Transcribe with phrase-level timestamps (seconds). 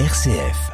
[0.00, 0.72] RCF.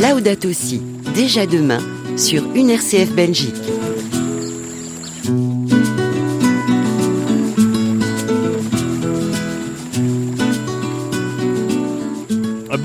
[0.00, 0.82] Laudato Si,
[1.14, 1.78] déjà demain,
[2.16, 3.54] sur une RCF Belgique.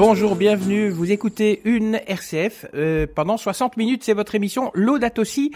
[0.04, 0.90] Bonjour, bienvenue.
[0.90, 2.66] Vous écoutez une RCF.
[2.74, 5.52] Euh, pendant 60 minutes, c'est votre émission Laudato Si,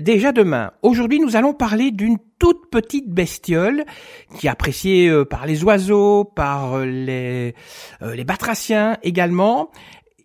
[0.00, 0.70] déjà demain.
[0.82, 3.84] Aujourd'hui, nous allons parler d'une toute petite bestiole
[4.38, 7.56] qui est appréciée euh, par les oiseaux, par euh, les,
[8.02, 9.72] euh, les batraciens également.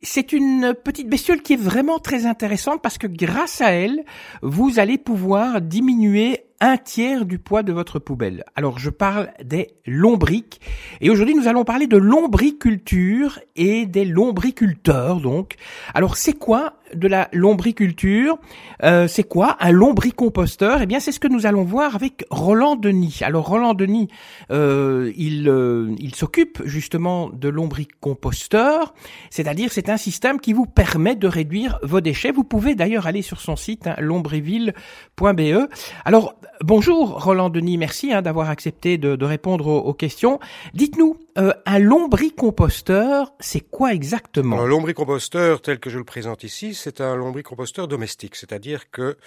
[0.04, 4.06] C'est une petite bestiole qui est vraiment très intéressante parce que grâce à elle,
[4.44, 8.46] vous allez pouvoir diminuer un tiers du poids de votre poubelle.
[8.56, 10.62] Alors je parle des lombriques
[11.02, 15.56] et aujourd'hui nous allons parler de lombriculture et des lombriculteurs donc.
[15.94, 18.38] Alors c'est quoi de la lombriculture
[18.84, 20.82] euh, C'est quoi un lombricomposteur?
[20.82, 23.20] Eh bien c'est ce que nous allons voir avec Roland Denis.
[23.22, 24.08] Alors Roland Denis,
[24.52, 28.94] euh, il, euh, il s'occupe justement de lombricomposteurs,
[29.30, 32.32] c'est-à-dire c'est un système qui vous permet de réduire vos déchets.
[32.32, 35.70] Vous pouvez d'ailleurs aller sur son site hein, lombriville.be.
[36.06, 40.40] Alors Bonjour Roland Denis, merci hein, d'avoir accepté de, de répondre aux, aux, questions.
[40.74, 44.62] Dites-nous, euh, un lombricomposteur, c'est quoi exactement?
[44.62, 49.18] Un lombricomposteur, tel que je le présente ici, c'est un lombricomposteur domestique, c'est-à-dire que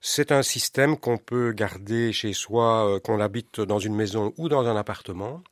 [0.00, 4.48] c'est un système qu'on peut garder chez soi, euh, qu'on habite dans une maison ou
[4.48, 5.42] dans un appartement,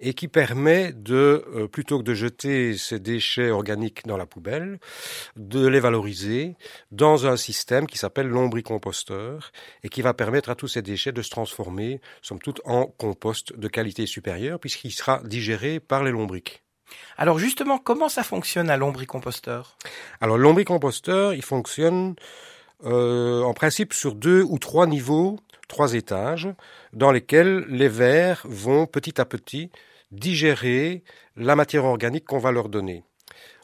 [0.00, 4.78] et qui permet de, euh, plutôt que de jeter ces déchets organiques dans la poubelle,
[5.36, 6.56] de les valoriser
[6.90, 11.22] dans un système qui s'appelle lombricomposteur et qui va permettre à tous ces déchets de
[11.22, 16.64] se transformer, somme toute, en compost de qualité supérieure puisqu'il sera digéré par les lombriques.
[17.16, 19.76] Alors justement, comment ça fonctionne un lombricomposteur?
[20.20, 22.14] Alors lombricomposteur, il fonctionne
[22.84, 26.48] euh, en principe sur deux ou trois niveaux, trois étages,
[26.92, 29.70] dans lesquels les vers vont petit à petit
[30.10, 31.02] digérer
[31.36, 33.04] la matière organique qu'on va leur donner.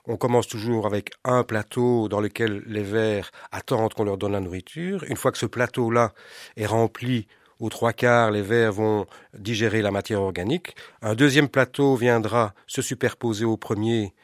[0.07, 4.41] On commence toujours avec un plateau dans lequel les vers attendent qu'on leur donne la
[4.41, 5.05] nourriture.
[5.05, 6.13] Une fois que ce plateau-là
[6.57, 7.27] est rempli
[7.61, 10.75] aux trois quarts, les vers vont digérer la matière organique.
[11.03, 14.15] Un deuxième plateau viendra se superposer au premier.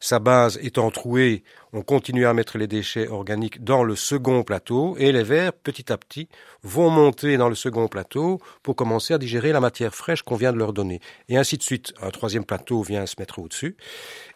[0.00, 1.44] Sa base étant trouée,
[1.76, 5.92] on continue à mettre les déchets organiques dans le second plateau et les vers, petit
[5.92, 6.26] à petit,
[6.62, 10.54] vont monter dans le second plateau pour commencer à digérer la matière fraîche qu'on vient
[10.54, 11.00] de leur donner.
[11.28, 11.92] Et ainsi de suite.
[12.00, 13.76] Un troisième plateau vient se mettre au-dessus.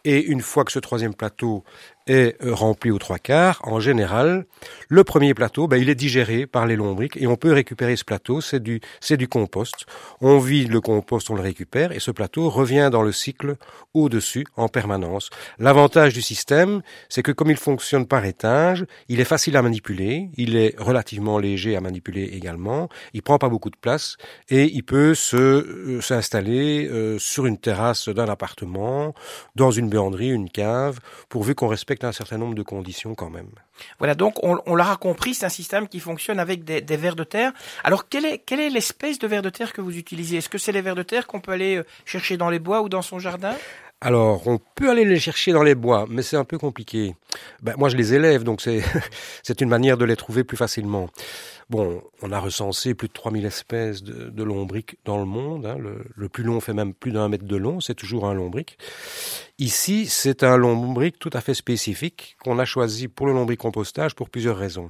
[0.04, 1.64] Et une fois que ce troisième plateau
[2.06, 4.46] est rempli aux trois quarts, en général,
[4.88, 8.04] le premier plateau, ben, il est digéré par les lombriques et on peut récupérer ce
[8.04, 9.86] plateau, c'est du, c'est du compost.
[10.20, 13.56] On vide le compost, on le récupère et ce plateau revient dans le cycle
[13.94, 15.30] au-dessus en permanence.
[15.58, 20.30] L'avantage du système, c'est que comme il fonctionne par étage, il est facile à manipuler,
[20.36, 24.16] il est relativement léger à manipuler également, il prend pas beaucoup de place
[24.48, 29.14] et il peut se, euh, s'installer euh, sur une terrasse d'un appartement,
[29.56, 30.98] dans une buanderie, une cave,
[31.28, 33.50] pourvu qu'on respecte un certain nombre de conditions quand même.
[33.98, 37.16] Voilà, donc on, on l'aura compris, c'est un système qui fonctionne avec des, des vers
[37.16, 37.52] de terre.
[37.84, 40.36] Alors quelle est, quelle est l'espèce de vers de terre que vous utilisez?
[40.36, 42.82] Est-ce que c'est les vers de terre qu'on peut aller euh, chercher dans les bois
[42.82, 43.54] ou dans son jardin?
[44.02, 47.14] Alors, on peut aller les chercher dans les bois, mais c'est un peu compliqué.
[47.62, 48.80] Ben, moi, je les élève, donc c'est
[49.42, 51.10] c'est une manière de les trouver plus facilement.
[51.68, 55.66] Bon, on a recensé plus de 3000 espèces de, de lombriques dans le monde.
[55.66, 55.76] Hein.
[55.78, 58.78] Le, plus long fait même plus d'un mètre de long, c'est toujours un lombric.
[59.58, 64.30] Ici, c'est un lombric tout à fait spécifique qu'on a choisi pour le lombricompostage pour
[64.30, 64.88] plusieurs raisons.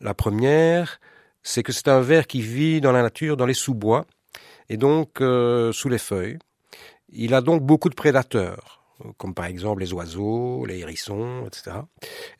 [0.00, 1.00] La première,
[1.42, 4.06] c'est que c'est un ver qui vit dans la nature, dans les sous-bois,
[4.68, 6.38] et donc euh, sous les feuilles.
[7.12, 8.80] Il a donc beaucoup de prédateurs,
[9.16, 11.76] comme par exemple les oiseaux, les hérissons, etc.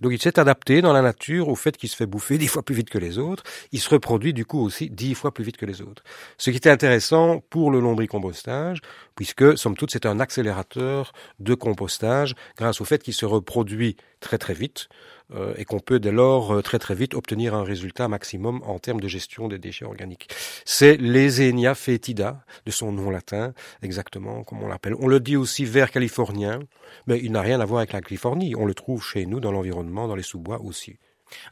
[0.01, 2.63] Donc il s'est adapté dans la nature au fait qu'il se fait bouffer dix fois
[2.63, 3.43] plus vite que les autres.
[3.73, 6.03] Il se reproduit du coup aussi dix fois plus vite que les autres.
[6.39, 8.81] Ce qui était intéressant pour le lombricompostage,
[9.17, 14.39] puisque somme toute c'est un accélérateur de compostage grâce au fait qu'il se reproduit très
[14.39, 14.89] très vite
[15.35, 18.79] euh, et qu'on peut dès lors euh, très très vite obtenir un résultat maximum en
[18.79, 20.29] termes de gestion des déchets organiques.
[20.65, 23.53] C'est l'Ezenia fétida, de son nom latin,
[23.83, 24.95] exactement comme on l'appelle.
[24.99, 26.61] On le dit aussi vert californien,
[27.07, 28.55] mais il n'a rien à voir avec la Californie.
[28.57, 30.99] On le trouve chez nous dans l'environnement, dans les sous-bois aussi.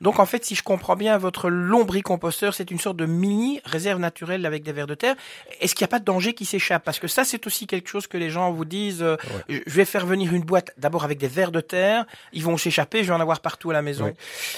[0.00, 4.00] Donc en fait, si je comprends bien, votre lombricomposteur, c'est une sorte de mini réserve
[4.00, 5.16] naturelle avec des vers de terre.
[5.60, 6.84] Est-ce qu'il n'y a pas de danger qui s'échappe?
[6.84, 9.02] Parce que ça, c'est aussi quelque chose que les gens vous disent.
[9.02, 9.16] Euh,
[9.48, 9.62] ouais.
[9.66, 12.04] Je vais faire venir une boîte d'abord avec des vers de terre.
[12.32, 13.02] Ils vont s'échapper.
[13.02, 14.04] Je vais en avoir partout à la maison.
[14.04, 14.14] Ouais.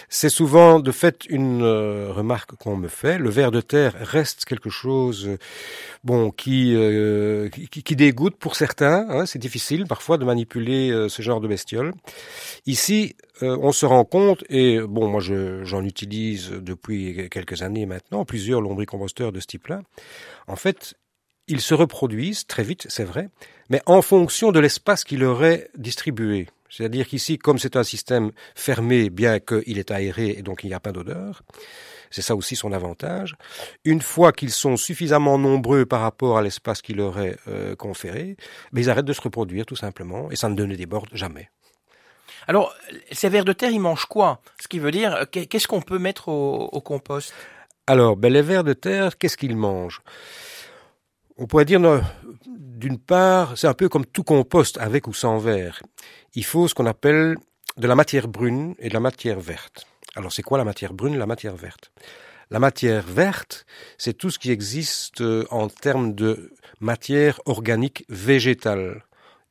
[0.09, 3.19] C'est souvent de fait une euh, remarque qu'on me fait.
[3.19, 5.39] Le ver de terre reste quelque chose, euh,
[6.05, 9.07] bon, qui, euh, qui, qui dégoûte pour certains.
[9.09, 11.93] Hein, c'est difficile parfois de manipuler ce genre de bestiole.
[12.67, 18.25] Ici, euh, on se rend compte, et bon, moi j'en utilise depuis quelques années maintenant,
[18.25, 19.83] plusieurs lombricomposteurs de ce type-là.
[20.47, 20.95] En fait,
[21.47, 23.29] ils se reproduisent très vite, c'est vrai,
[23.69, 26.47] mais en fonction de l'espace qui leur est distribué.
[26.69, 30.75] C'est-à-dire qu'ici, comme c'est un système fermé, bien qu'il est aéré et donc il n'y
[30.75, 31.43] a pas d'odeur,
[32.11, 33.35] c'est ça aussi son avantage.
[33.85, 38.37] Une fois qu'ils sont suffisamment nombreux par rapport à l'espace qui leur est euh, conféré,
[38.73, 41.51] mais ils arrêtent de se reproduire tout simplement et ça ne donne des bords jamais.
[42.50, 42.75] Alors,
[43.12, 44.41] ces vers de terre, ils mangent quoi?
[44.61, 47.32] Ce qui veut dire, qu'est-ce qu'on peut mettre au, compost?
[47.87, 50.02] Alors, ben, les vers de terre, qu'est-ce qu'ils mangent?
[51.37, 51.81] On pourrait dire,
[52.49, 55.81] d'une part, c'est un peu comme tout compost, avec ou sans verre.
[56.35, 57.37] Il faut ce qu'on appelle
[57.76, 59.87] de la matière brune et de la matière verte.
[60.17, 61.93] Alors c'est quoi la matière brune, la matière verte?
[62.50, 63.64] La matière verte,
[63.97, 66.50] c'est tout ce qui existe euh, en termes de
[66.81, 69.05] matière organique végétale.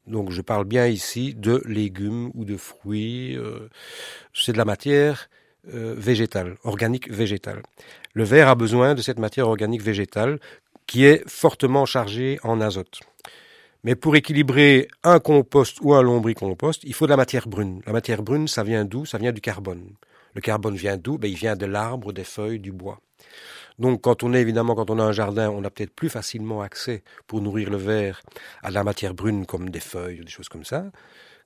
[0.09, 3.37] Donc je parle bien ici de légumes ou de fruits.
[3.37, 3.69] Euh,
[4.33, 5.29] c'est de la matière
[5.73, 7.61] euh, végétale, organique végétale.
[8.13, 10.39] Le verre a besoin de cette matière organique végétale
[10.87, 12.99] qui est fortement chargée en azote.
[13.83, 17.81] Mais pour équilibrer un compost ou un lombricompost, il faut de la matière brune.
[17.85, 19.05] La matière brune, ça vient d'où?
[19.05, 19.93] Ça vient du carbone.
[20.33, 21.17] Le carbone vient d'où?
[21.17, 22.99] Ben, Il vient de l'arbre, des feuilles, du bois.
[23.79, 26.61] Donc quand on est évidemment, quand on a un jardin, on a peut-être plus facilement
[26.61, 28.21] accès pour nourrir le verre
[28.61, 30.85] à de la matière brune comme des feuilles ou des choses comme ça.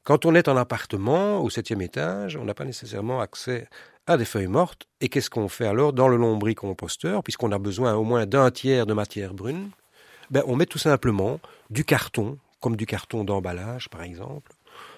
[0.03, 3.69] Quand on est en appartement au septième étage, on n'a pas nécessairement accès
[4.05, 4.85] à des feuilles mortes.
[4.99, 8.85] Et qu'est-ce qu'on fait alors dans le lombricomposteur, puisqu'on a besoin au moins d'un tiers
[8.85, 9.69] de matière brune?
[10.29, 11.39] Ben, On met tout simplement
[11.69, 14.51] du carton, comme du carton d'emballage par exemple,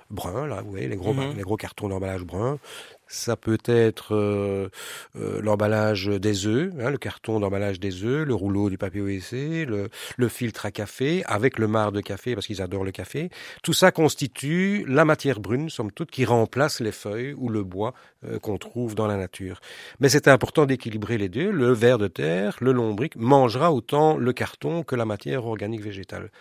[0.10, 1.36] brun, là, vous voyez, les gros, mhm.
[1.36, 2.60] les gros cartons d'emballage brun.
[3.08, 4.70] Ça peut être euh,
[5.16, 9.68] euh, l'emballage des œufs, hein, le carton d'emballage des œufs, le rouleau du papier OEC,
[9.68, 13.30] le, filtre à café, avec le marc de café, parce qu'ils adorent le café.
[13.62, 17.94] Tout ça constitue la matière brune, somme toute, qui remplace les feuilles ou le bois
[18.26, 19.60] euh, qu'on trouve dans la nature.
[20.00, 21.52] Mais c'est important d'équilibrer les deux.
[21.52, 26.32] Le ver de terre, le lombric, mangera autant le carton que la matière organique végétale.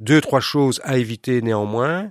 [0.00, 2.10] Deux, trois choses à éviter néanmoins.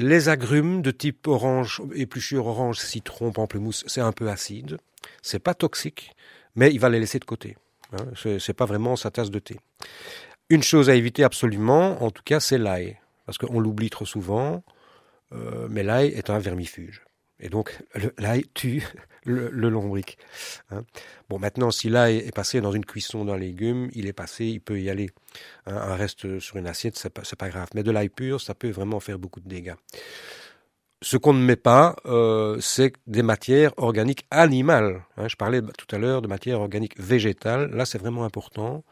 [0.00, 4.78] Les agrumes de type orange, épluchure orange, citron, pamplemousse, c'est un peu acide.
[5.22, 6.12] C'est pas toxique,
[6.54, 7.56] mais il va les laisser de côté.
[7.92, 8.06] Hein.
[8.38, 9.56] C'est pas vraiment sa tasse de thé.
[10.50, 12.96] Une chose à éviter absolument, en tout cas, c'est l'ail.
[13.26, 14.62] Parce qu'on l'oublie trop souvent,
[15.32, 17.02] euh, mais l'ail est un vermifuge.
[17.40, 17.78] Et donc,
[18.18, 18.84] l'ail tue
[19.24, 20.18] le, lombric.
[20.70, 20.82] Hein.
[21.28, 24.60] Bon, maintenant, si l'ail est passé dans une cuisson d'un légume, il est passé, il
[24.60, 25.10] peut y aller.
[25.66, 25.76] Hein.
[25.76, 27.68] Un reste sur une assiette, c'est pas, pas grave.
[27.74, 29.74] Mais de l'ail pur, ça peut vraiment faire beaucoup de dégâts.
[31.00, 35.04] Ce qu'on ne met pas, euh, c'est des matières organiques animales.
[35.16, 35.28] Hein.
[35.28, 37.70] Je parlais tout à l'heure de matières organiques végétales.
[37.70, 38.82] Là, c'est vraiment important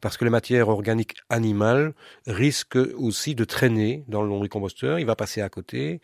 [0.00, 1.94] parce que les matières organiques animales
[2.26, 4.98] risquent aussi de traîner dans le lombricomposteur.
[4.98, 6.00] Il va passer à côté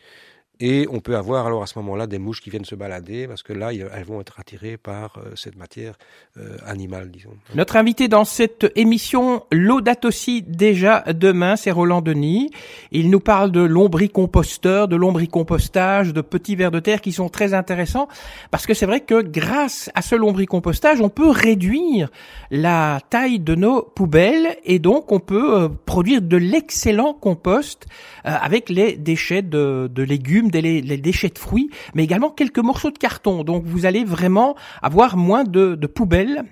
[0.59, 3.43] et on peut avoir alors à ce moment-là des mouches qui viennent se balader parce
[3.43, 5.95] que là, elles vont être attirées par euh, cette matière
[6.37, 7.31] euh, animale, disons.
[7.55, 12.51] Notre invité dans cette émission, l'eau date aussi déjà demain, c'est Roland Denis.
[12.91, 17.53] Il nous parle de lombricomposteur, de lombricompostage, de petits vers de terre qui sont très
[17.53, 18.07] intéressants
[18.51, 22.09] parce que c'est vrai que grâce à ce lombricompostage, on peut réduire
[22.49, 27.87] la taille de nos poubelles et donc on peut euh, produire de l'excellent compost
[28.23, 32.91] avec les déchets de, de légumes des les déchets de fruits, mais également quelques morceaux
[32.91, 33.43] de carton.
[33.43, 36.43] Donc vous allez vraiment avoir moins de, poubelles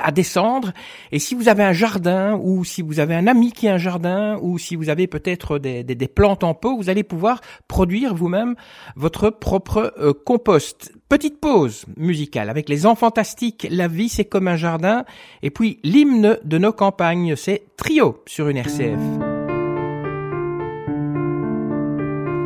[0.00, 0.72] à descendre.
[1.12, 3.78] Et si vous avez un jardin, ou si vous avez un ami qui a un
[3.78, 8.56] jardin, ou si vous avez peut-être des, plantes en pot, vous allez pouvoir produire vous-même
[8.96, 10.92] votre propre euh, compost.
[11.08, 13.66] Petite pause musicale avec les enfants fantastiques.
[13.70, 15.04] La vie c'est comme un jardin.
[15.42, 19.33] Et puis l'hymne de nos campagnes, c'est Trio sur une RCF.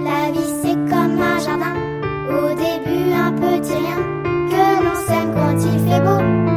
[0.05, 1.75] La vie c'est comme un jardin,
[2.31, 3.97] au début un petit rien,
[4.51, 6.48] que l'on sème quand il fait beau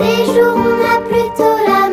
[0.00, 1.89] des jours on a plutôt la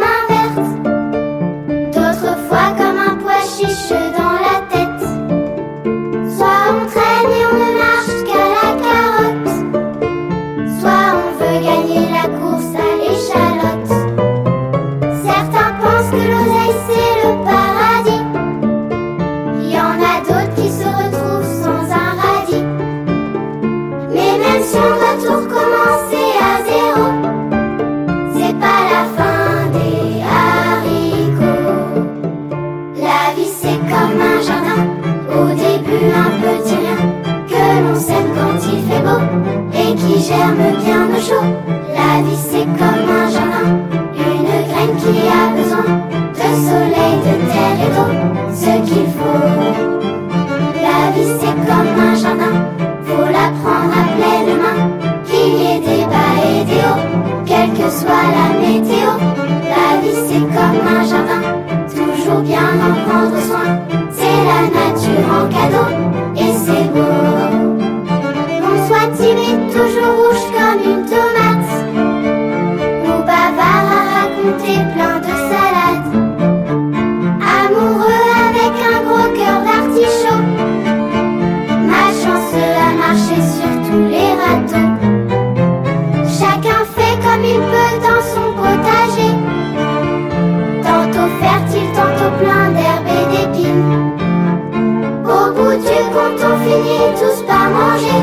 [96.49, 98.21] on finit tous par manger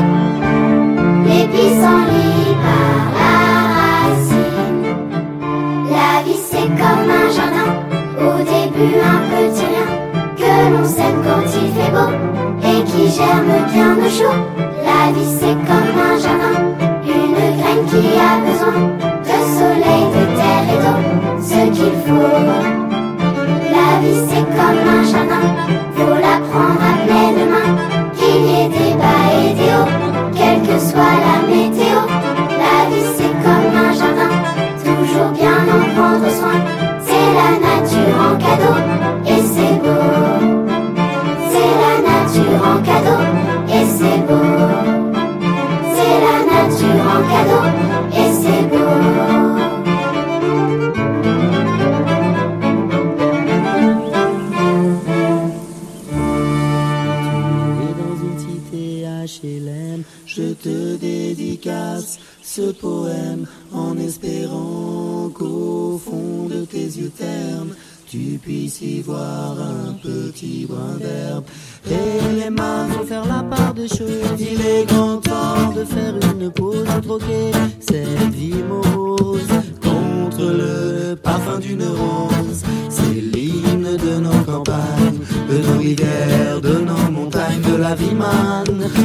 [1.25, 3.35] les pissenlits par la
[3.77, 4.83] racine.
[5.95, 7.69] La vie c'est comme un jardin,
[8.19, 9.89] au début un petit rien,
[10.39, 12.11] que l'on sème quand il fait beau
[12.69, 14.39] et qui germe bien au chaud.
[14.89, 16.57] La vie c'est comme un jardin,
[17.05, 18.79] une graine qui a besoin
[19.27, 20.99] de soleil, de terre et d'eau,
[21.41, 22.33] ce qu'il faut.
[23.75, 25.45] La vie c'est comme un jardin,
[25.95, 28.04] faut la prendre à pleine main
[28.35, 29.94] qu'il y ait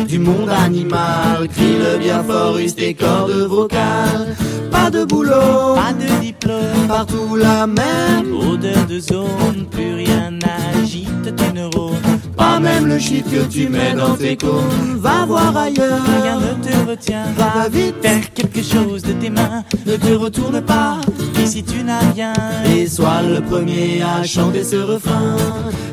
[0.08, 1.48] du monde animal.
[1.54, 4.36] Crie le bien fort, use tes cordes vocales.
[4.70, 8.32] Pas de boulot, Pas de diplôme, partout la même.
[8.34, 11.94] odeur de zone, plus rien n'agite tes neurones.
[12.36, 14.96] Pas même le chiffre que tu mets dans tes cônes.
[14.98, 16.00] Va voir ailleurs.
[16.22, 19.64] Rien ne te retient, Va vite, faire quelque chose de tes mains.
[19.86, 20.96] ne te retourne pas.
[21.42, 22.32] Ici tu n'as rien,
[22.74, 25.36] Et sois le premier à chanter ce refrain.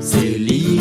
[0.01, 0.36] C'est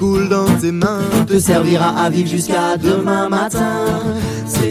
[0.00, 3.84] coule dans tes mains te servira à vivre jusqu'à demain matin.
[4.46, 4.70] C'est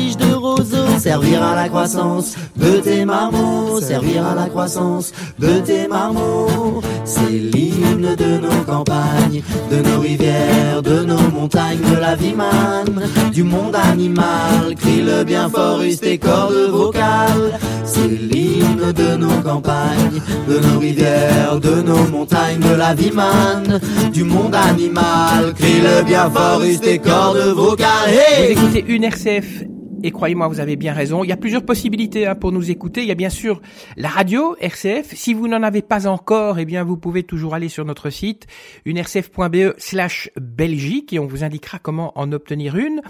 [0.21, 5.87] de roseau, servir à la croissance de tes marmots, servir à la croissance de tes
[5.87, 6.81] marmots.
[7.05, 13.01] C'est l'hymne de nos campagnes, de nos rivières, de nos montagnes, de la vie manne,
[13.31, 14.75] du monde animal.
[14.77, 17.59] Crie le bien fort, use tes cordes vocales.
[17.83, 23.79] C'est l'hymne de nos campagnes, de nos rivières, de nos montagnes, de la vie manne,
[24.13, 25.53] du monde animal.
[25.55, 28.11] Crie le bien fort, use tes cordes vocales.
[28.37, 31.23] Vous écoutez une RCF et croyez-moi, vous avez bien raison.
[31.23, 33.01] Il y a plusieurs possibilités hein, pour nous écouter.
[33.01, 33.61] Il y a bien sûr
[33.97, 35.13] la radio RCF.
[35.13, 38.47] Si vous n'en avez pas encore, eh bien vous pouvez toujours aller sur notre site
[38.85, 43.01] unercf.be slash Belgique et on vous indiquera comment en obtenir une.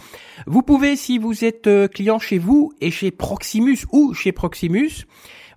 [0.47, 5.05] Vous pouvez, si vous êtes euh, client chez vous et chez Proximus ou chez Proximus,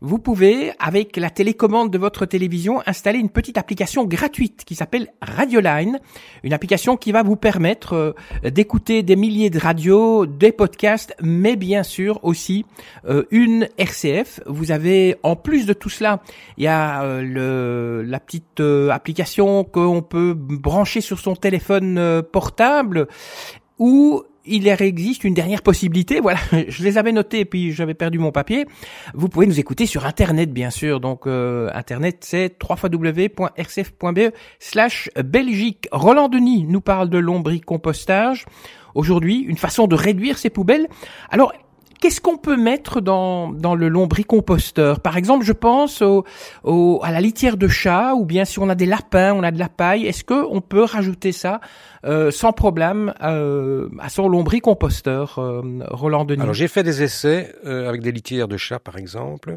[0.05, 5.09] vous pouvez, avec la télécommande de votre télévision, installer une petite application gratuite qui s'appelle
[5.23, 5.99] Radioline,
[6.43, 11.57] une application qui va vous permettre euh, d'écouter des milliers de radios, des podcasts, mais
[11.57, 12.67] bien sûr aussi
[13.09, 14.41] euh, une RCF.
[14.45, 16.21] Vous avez, en plus de tout cela,
[16.59, 23.09] il y a euh, le, la petite application qu'on peut brancher sur son téléphone portable
[23.79, 26.21] ou il existe une dernière possibilité.
[26.21, 28.67] Voilà, je les avais notés puis j'avais perdu mon papier.
[29.15, 31.01] Vous pouvez nous écouter sur Internet, bien sûr.
[31.01, 35.89] Donc euh, Internet, c'est www.rcf.be slash Belgique.
[35.93, 38.45] Roland Denis nous parle de lombricompostage.
[38.95, 40.87] Aujourd'hui, une façon de réduire ses poubelles.
[41.31, 41.53] Alors,
[42.05, 45.01] qu'est-ce qu'on peut mettre dans, dans le lombricomposteur?
[45.01, 46.27] Par exemple, je pense au,
[46.63, 49.51] au, à la litière de chat, ou bien si on a des lapins, on a
[49.51, 51.63] de la paille, est-ce que on peut rajouter ça
[52.05, 56.43] euh, sans problème euh, à son lombricomposteur, euh, Roland Denis?
[56.43, 59.57] Alors j'ai fait des essais euh, avec des litières de chat, par exemple.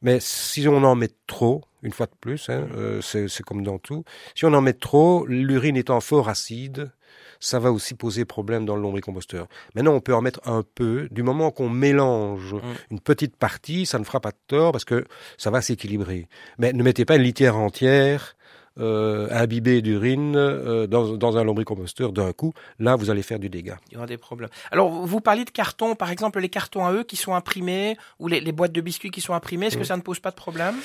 [0.00, 3.78] Mais si on en met trop, une fois de plus, hein, euh, c'est comme dans
[3.78, 4.04] tout,
[4.36, 6.92] si on en met trop, l'urine étant fort acide,
[7.40, 9.46] ça va aussi poser problème dans le lombricomposteur.
[9.74, 11.08] Maintenant, on peut en mettre un peu.
[11.10, 12.60] Du moment qu'on mélange Mm.
[12.92, 15.04] une petite partie, ça ne fera pas de tort parce que
[15.36, 16.28] ça va s'équilibrer.
[16.58, 18.34] Mais ne mettez pas une litière entière
[18.78, 22.52] euh, imbibée d'urine euh, dans, dans un lombricomposteur d'un coup.
[22.78, 23.78] Là, vous allez faire du dégât.
[23.90, 24.50] Il y aura des problèmes.
[24.70, 28.28] Alors, vous parliez de cartons, par exemple, les cartons à eux qui sont imprimés, ou
[28.28, 30.36] les, les boîtes de biscuits qui sont imprimées, est-ce que ça ne pose pas de
[30.36, 30.76] problème?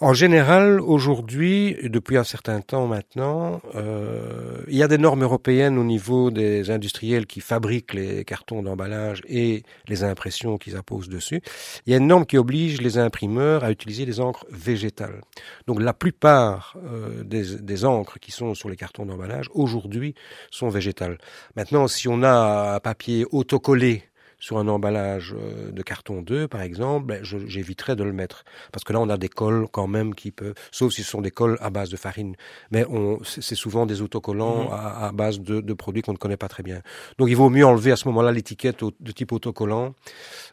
[0.00, 5.76] En général, aujourd'hui, depuis un certain temps maintenant, euh, il y a des normes européennes
[5.76, 11.42] au niveau des industriels qui fabriquent les cartons d'emballage et les impressions qu'ils apposent dessus.
[11.84, 15.20] Il y a une norme qui oblige les imprimeurs à utiliser des encres végétales.
[15.66, 20.14] Donc la plupart euh, des, des encres qui sont sur les cartons d'emballage aujourd'hui
[20.52, 21.18] sont végétales.
[21.56, 24.07] Maintenant, si on a un papier autocollé
[24.38, 28.44] sur un emballage euh, de carton 2, par exemple, ben, j'éviterais de le mettre.
[28.72, 31.20] Parce que là, on a des cols quand même qui peuvent, sauf si ce sont
[31.20, 32.36] des cols à base de farine.
[32.70, 32.84] Mais
[33.24, 34.72] c'est souvent des autocollants Mhm.
[34.72, 36.82] à, à base de, de produits qu'on ne connaît pas très bien.
[37.18, 39.94] Donc, il vaut mieux enlever à ce moment-là l'étiquette de type autocollant.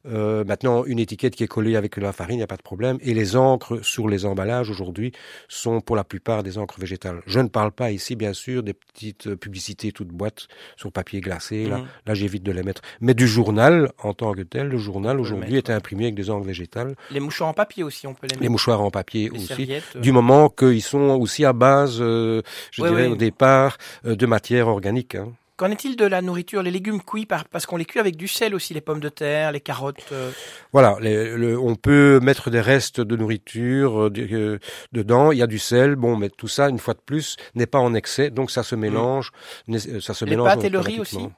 [0.08, 2.58] Euh, maintenant, une étiquette qui est collée avec de la farine, il n'y a pas
[2.58, 2.98] de problème.
[3.02, 5.12] Et les encres sur les emballages aujourd'hui
[5.48, 7.22] sont pour la plupart des encres végétales.
[7.26, 11.66] Je ne parle pas ici, bien sûr, des petites publicités toutes boîtes sur papier glacé.
[11.68, 11.86] Là, Mhm.
[12.08, 12.82] là j'évite de les mettre.
[13.02, 16.46] Mais du journal, en tant que tel, le journal aujourd'hui est imprimé avec des encres
[16.46, 16.96] végétales.
[17.12, 18.42] Les mouchoirs en papier aussi, on peut les mettre.
[18.44, 19.68] Les mouchoirs en papier Les aussi.
[19.96, 23.12] euh, Du moment qu'ils sont aussi à base, euh, je Oui, dirais oui.
[23.14, 25.16] au départ, euh, de matière organique.
[25.16, 25.32] hein.
[25.58, 28.28] Qu'en est-il de la nourriture Les légumes cuits, par- parce qu'on les cuit avec du
[28.28, 30.04] sel aussi, les pommes de terre, les carottes.
[30.12, 30.30] euh,
[30.74, 34.60] Voilà, les- le- on peut mettre des restes de nourriture euh,
[34.92, 35.32] dedans.
[35.32, 37.80] Il y a du sel, bon, mais tout ça, une fois de plus, n'est pas
[37.80, 39.32] en excès, donc ça se mélange.
[39.70, 41.30] n'est- euh, Ça se Les mélange pâtes et le riz aussi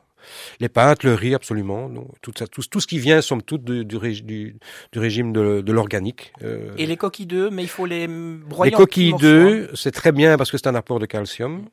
[0.60, 1.90] Les pâtes, le riz, absolument.
[1.90, 4.56] Donc, tout, ça, tout, tout ce qui vient, somme toute, du, du, du,
[4.92, 6.34] du régime de, de l'organique.
[6.44, 10.12] euh, Et les coquilles d'œufs, mais il faut les broyer les coquilles d'œufs, c'est très
[10.12, 11.66] bien parce que c'est un apport de calcium.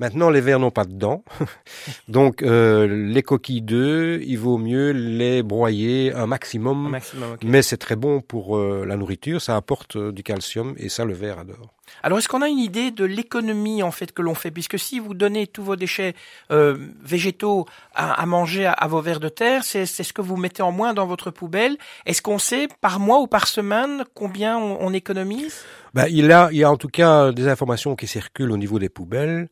[0.00, 1.24] Maintenant, les vers n'ont pas de dents.
[2.08, 6.88] Donc, euh, les coquilles d'œufs, il vaut mieux les broyer un Un maximum.
[6.90, 7.36] maximum.
[7.44, 11.04] Mais c'est très bon pour euh, la nourriture, ça apporte euh, du calcium et ça,
[11.04, 11.74] le ver adore.
[12.02, 14.50] Alors, est-ce qu'on a une idée de l'économie en fait que l'on fait?
[14.50, 16.14] Puisque si vous donnez tous vos déchets
[16.50, 20.72] euh, végétaux à, manger à, vos vers de terre, c'est ce que vous mettez en
[20.72, 21.76] moins dans votre poubelle.
[22.06, 25.64] Est-ce qu'on sait par mois ou par semaine combien on, on économise?
[25.94, 29.48] Ben, il, y a en tout cas des informations qui circulent au niveau des poubelles.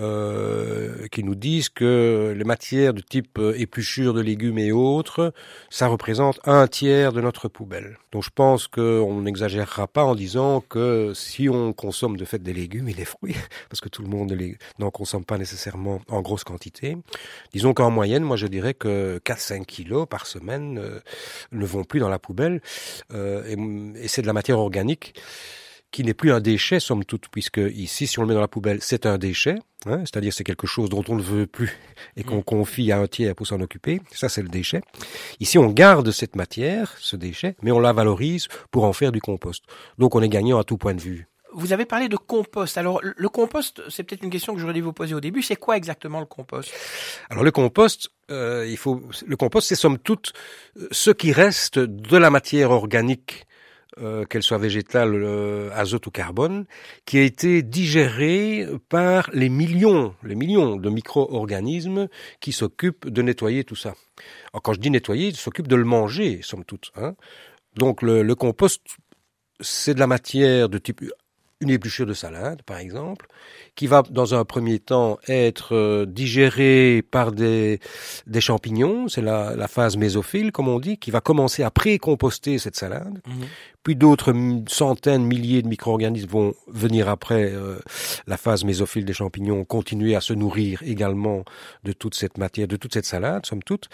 [0.00, 5.34] Euh, qui nous disent que les matières de type euh, épluchure de légumes et autres,
[5.68, 7.98] ça représente un tiers de notre poubelle.
[8.10, 12.54] Donc je pense qu'on n'exagérera pas en disant que si on consomme de fait des
[12.54, 13.36] légumes et des fruits,
[13.68, 14.34] parce que tout le monde
[14.78, 16.96] n'en consomme pas nécessairement en grosse quantité,
[17.52, 21.00] disons qu'en moyenne, moi je dirais que 4-5 kilos par semaine euh,
[21.52, 22.62] ne vont plus dans la poubelle,
[23.12, 25.14] euh, et c'est de la matière organique
[25.92, 28.48] qui n'est plus un déchet, somme toute, puisque ici, si on le met dans la
[28.48, 31.78] poubelle, c'est un déchet, hein, c'est-à-dire c'est quelque chose dont on ne veut plus
[32.16, 34.80] et qu'on confie à un tiers pour s'en occuper, ça c'est le déchet.
[35.38, 39.20] Ici, on garde cette matière, ce déchet, mais on la valorise pour en faire du
[39.20, 39.62] compost.
[39.98, 41.28] Donc on est gagnant à tout point de vue.
[41.54, 42.78] Vous avez parlé de compost.
[42.78, 45.42] Alors, le- le compost, c'est peut-être une question que j'aurais dû vous poser au début.
[45.42, 46.72] C'est quoi exactement le compost?
[47.28, 50.32] Alors le compost, euh, il faut, le compost, c'est somme toute
[50.78, 53.44] euh, ce qui reste de la matière organique,
[54.00, 56.64] euh, qu'elle soit végétale, euh, azote ou carbone,
[57.04, 62.08] qui a été digérée par les millions, les millions de micro-organismes
[62.40, 63.94] qui s'occupent de nettoyer tout ça.
[64.52, 66.92] Alors quand je dis nettoyer, ils s'occupent de le manger, somme toute.
[66.96, 67.14] Hein.
[67.76, 68.82] Donc le, le compost,
[69.60, 71.02] c'est de la matière de type
[71.62, 73.26] une épluchure de salade, par exemple,
[73.76, 77.78] qui va dans un premier temps être euh, digérée par des,
[78.26, 82.58] des champignons, c'est la, la phase mésophile, comme on dit, qui va commencer à pré-composter
[82.58, 83.22] cette salade.
[83.82, 84.32] Puis d'autres
[84.68, 87.78] centaines, milliers de micro-organismes vont venir après euh,
[88.26, 91.44] la phase mésophile des champignons, continuer à se nourrir également
[91.84, 93.88] de toute cette matière, de toute cette salade, somme toute.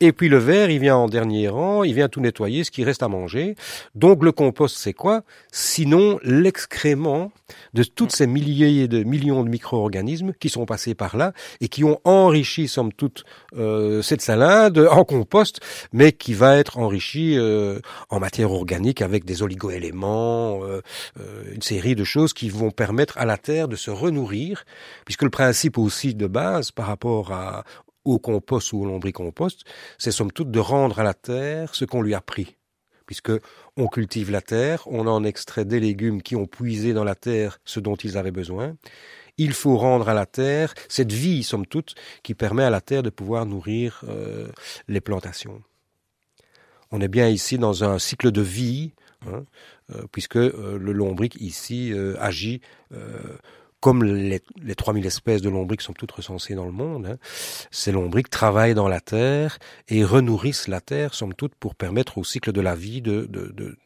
[0.00, 2.84] Et puis le ver, il vient en dernier rang, il vient tout nettoyer, ce qui
[2.84, 3.54] reste à manger.
[3.94, 5.22] Donc le compost, c'est quoi?
[5.52, 7.30] Sinon l'excrément
[7.74, 11.68] de toutes ces milliers et de millions de micro-organismes qui sont passés par là et
[11.68, 13.24] qui ont enrichi, somme toute,
[13.56, 15.60] euh, cette salade en compost,
[15.92, 20.80] mais qui va être enrichi euh, en matière organique avec des oligoéléments, euh,
[21.20, 24.64] euh, une série de choses qui vont permettre à la terre de se renourrir,
[25.04, 27.64] puisque le principe aussi de base par rapport à
[28.04, 29.64] au compost ou au lombricompost,
[29.98, 32.56] c'est somme toute de rendre à la terre ce qu'on lui a pris.
[33.06, 33.32] Puisque
[33.76, 37.58] on cultive la terre, on en extrait des légumes qui ont puisé dans la terre
[37.64, 38.76] ce dont ils avaient besoin.
[39.38, 43.02] Il faut rendre à la terre cette vie, somme toute, qui permet à la terre
[43.02, 44.48] de pouvoir nourrir euh,
[44.88, 45.62] les plantations.
[46.90, 48.92] On est bien ici dans un cycle de vie,
[49.26, 49.44] hein,
[49.94, 52.60] euh, puisque euh, le lombric ici agit
[53.80, 57.16] comme les, les 3000 espèces de lombriques sont toutes recensées dans le monde, hein,
[57.70, 62.24] ces lombriques travaillent dans la terre et renourrissent la terre, somme toute, pour permettre au
[62.24, 63.76] cycle de la vie de, de, de,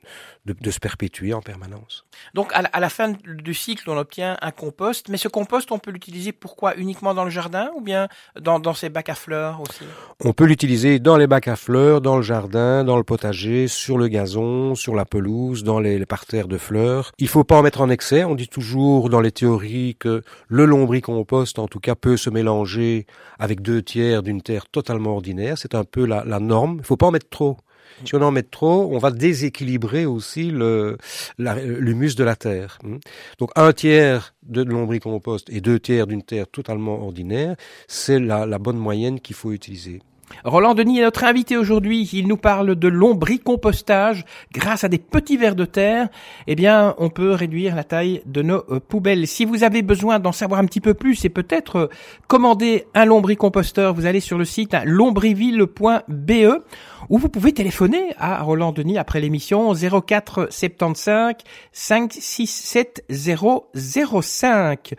[0.47, 2.07] de, de se perpétuer en permanence.
[2.35, 5.71] Donc à la, à la, fin du cycle, on obtient un compost, mais ce compost,
[5.73, 6.75] on peut l'utiliser pourquoi?
[6.77, 8.09] Uniquement dans le jardin ou bien
[8.41, 9.85] dans, dans ces bacs à fleurs aussi?
[10.25, 13.99] On peut l'utiliser dans les bacs à fleurs, dans le jardin, dans le potager, sur
[13.99, 17.13] le gazon, sur la pelouse, dans les, les parterres de fleurs.
[17.19, 18.25] Il faut pas en mettre en excès.
[18.25, 23.07] On dit toujours dans les théories que le lombricompost, en tout cas, peut se mélanger
[23.39, 25.59] avec deux tiers d'une terre totalement ordinaire.
[25.59, 26.77] C'est un peu la, la norme.
[26.79, 27.57] Il faut pas en mettre trop.
[28.05, 30.97] Si on en met trop, on va déséquilibrer aussi le
[31.39, 32.79] l'humus de la terre.
[32.83, 32.99] Hmm.
[33.39, 38.59] Donc un tiers de lombricompost et deux tiers d'une terre totalement ordinaire, c'est la, la
[38.59, 40.01] bonne moyenne qu'il faut utiliser.
[40.45, 42.09] Roland Denis est notre invité aujourd'hui.
[42.13, 44.25] Il nous parle de lombricompostage.
[44.53, 46.09] Grâce à des petits vers de terre,
[46.47, 49.27] eh bien, on peut réduire la taille de nos euh, poubelles.
[49.27, 51.89] Si vous avez besoin d'en savoir un petit peu plus et peut-être euh,
[52.29, 56.63] commander un lombricomposteur, vous allez sur le site lombriville.be
[57.09, 61.35] ou vous pouvez téléphoner à Roland Denis après l'émission 04 75
[61.73, 64.95] 567 005.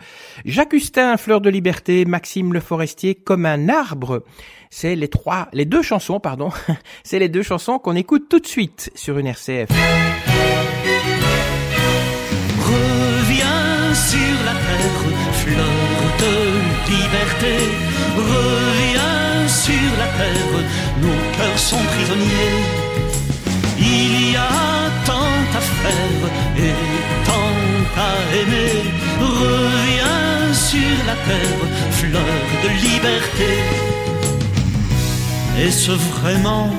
[0.45, 4.23] Jacques Hustin, Fleur de Liberté, Maxime Le Forestier, comme un arbre.
[4.69, 6.49] C'est les trois, les deux chansons, pardon.
[7.03, 9.69] C'est les deux chansons qu'on écoute tout de suite sur une RCF.
[12.59, 15.65] Reviens sur la terre, fleur
[16.19, 17.55] de liberté.
[18.15, 18.82] Reviens
[21.63, 22.61] sont prisonniers.
[23.79, 26.23] Il y a tant à faire
[26.67, 26.79] et
[27.29, 27.59] tant
[28.07, 28.75] à aimer.
[29.21, 31.63] Reviens sur la terre,
[31.99, 33.51] fleur de liberté.
[35.65, 36.69] Est-ce vraiment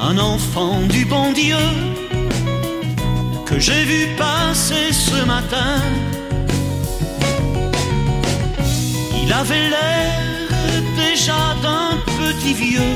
[0.00, 1.64] un enfant du bon Dieu
[3.44, 5.74] que j'ai vu passer ce matin?
[9.22, 10.62] Il avait l'air
[11.04, 12.94] déjà d'un petit vieux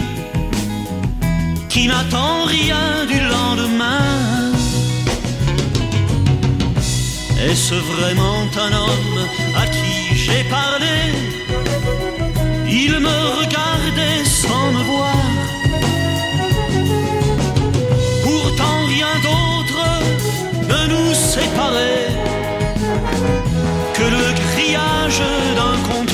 [1.72, 4.52] qui n'attend rien du lendemain.
[7.48, 9.20] Est-ce vraiment un homme
[9.56, 10.96] à qui j'ai parlé?
[12.68, 15.24] Il me regardait sans me voir.
[18.26, 19.82] Pourtant rien d'autre
[20.72, 22.08] ne nous séparait
[23.96, 25.22] que le grillage
[25.58, 26.11] d'un comptoir.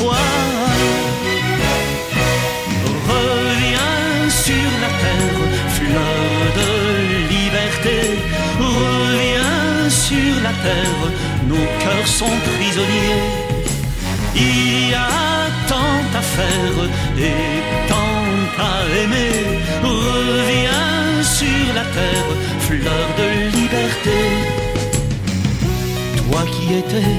[11.46, 13.24] Nos cœurs sont prisonniers.
[14.35, 15.09] Il y a
[15.68, 16.78] tant à faire
[17.18, 18.28] et tant
[18.59, 19.35] à aimer.
[19.83, 24.18] Reviens sur la terre, fleur de liberté.
[26.16, 27.16] Toi qui étais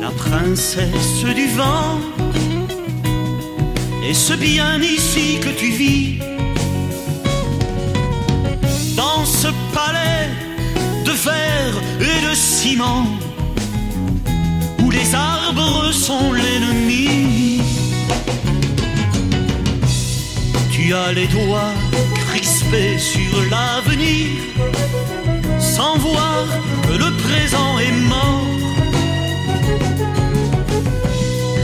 [0.00, 1.98] la princesse du vent,
[4.08, 6.29] est-ce bien ici que tu vis
[11.24, 13.06] verre et de ciment
[14.82, 17.60] où les arbres sont l'ennemi.
[20.70, 21.74] Tu as les doigts
[22.26, 24.28] crispés sur l'avenir,
[25.58, 26.44] sans voir
[26.86, 28.46] que le présent est mort.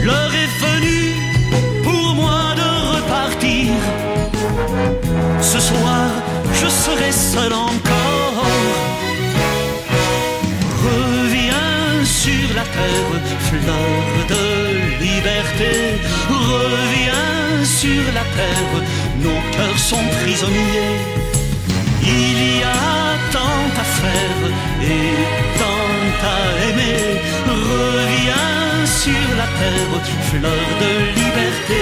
[0.03, 1.09] L'heure est venue
[1.83, 3.73] pour moi de repartir.
[5.41, 6.09] Ce soir,
[6.53, 7.86] je serai seul encore.
[12.57, 13.13] La terre,
[13.49, 14.45] fleur de
[15.05, 15.73] liberté.
[16.27, 18.75] Reviens sur la terre,
[19.25, 20.97] nos cœurs sont prisonniers.
[22.01, 24.41] Il y a tant à faire
[24.95, 25.13] et
[25.61, 25.97] tant
[26.35, 27.03] à aimer.
[27.57, 29.95] Reviens sur la terre,
[30.29, 31.81] fleur de liberté.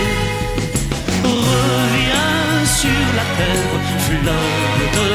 [1.24, 3.76] Reviens sur la terre,
[4.08, 4.52] fleur
[4.98, 5.08] de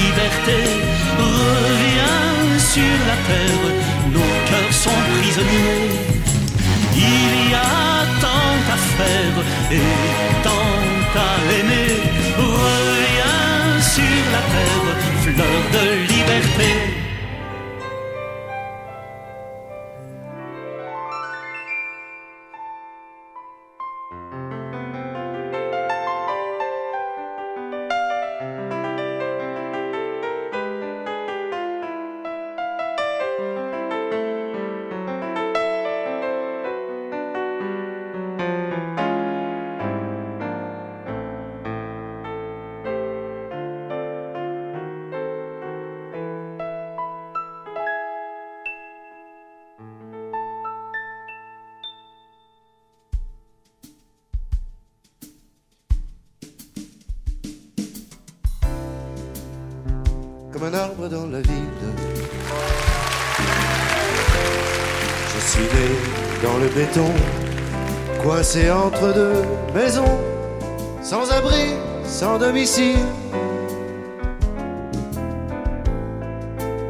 [0.00, 0.58] liberté.
[1.22, 2.28] Reviens
[2.72, 5.90] sur la terre, nos cœurs sont prisonniers.
[6.94, 9.36] Il y a tant à faire
[9.70, 9.88] et
[10.42, 10.78] tant
[11.26, 11.92] à aimer.
[12.36, 17.07] Reviens sur la terre, fleur de liberté.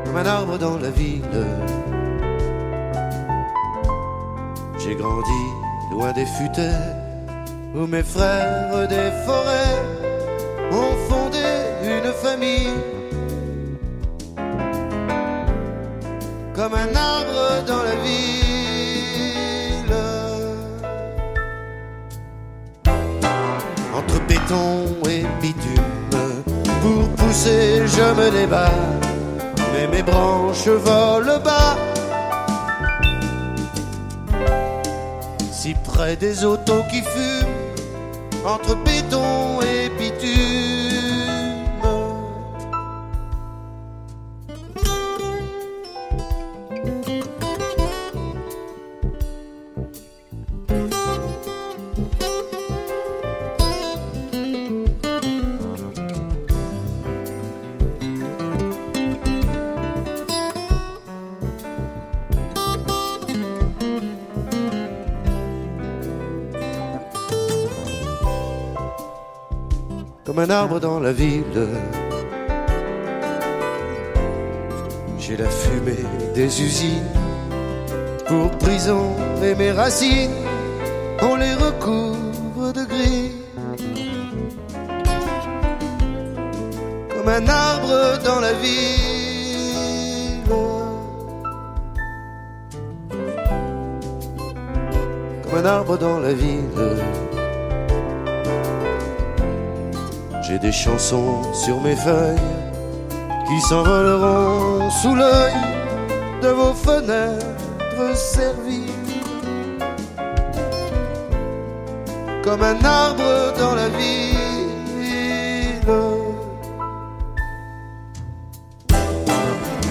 [0.05, 1.47] Comme un arbre dans la ville.
[4.79, 5.43] J'ai grandi
[5.93, 6.95] loin des futaies
[7.75, 9.83] où mes frères des forêts
[10.73, 11.45] ont fondé
[11.85, 12.94] une famille.
[16.65, 19.95] Comme un arbre dans la ville.
[23.95, 26.09] Entre béton et bitume,
[26.81, 28.71] pour pousser, je me débat.
[29.75, 31.77] Mais mes branches volent bas.
[35.53, 39.24] Si près des autos qui fument, entre béton
[70.55, 71.67] arbre dans la ville.
[75.19, 77.11] J'ai la fumée des usines
[78.29, 79.05] pour prison
[79.43, 80.39] et mes racines,
[81.23, 83.33] on les recouvre de gris.
[87.11, 88.85] Comme un arbre dans la ville.
[95.43, 97.24] Comme un arbre dans la ville.
[100.65, 102.51] Des chansons sur mes feuilles
[103.47, 105.53] qui s'envoleront sous l'œil
[106.41, 108.97] de vos fenêtres servies.
[112.43, 114.73] Comme un arbre dans la ville.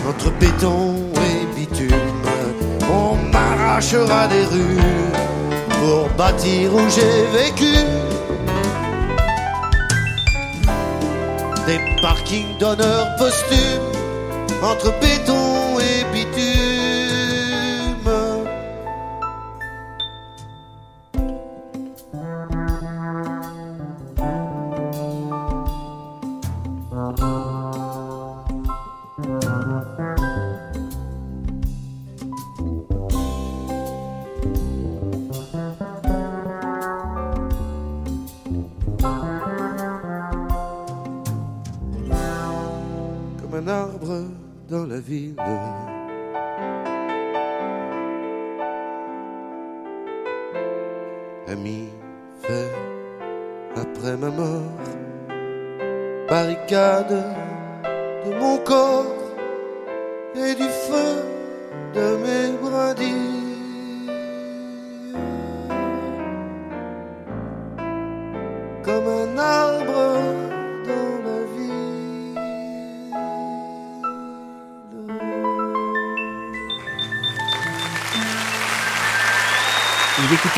[0.09, 0.95] Entre béton
[1.27, 2.23] et bitume,
[2.91, 5.13] on m'arrachera des rues
[5.79, 7.75] pour bâtir où j'ai vécu.
[12.33, 13.81] Parkings d'honneur posthume
[14.61, 15.22] entre béton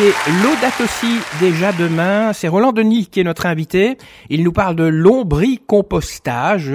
[0.05, 2.31] Vous écoutez Laudatossi déjà demain.
[2.33, 3.97] C'est Roland Denis qui est notre invité.
[4.29, 6.71] Il nous parle de lombricompostage.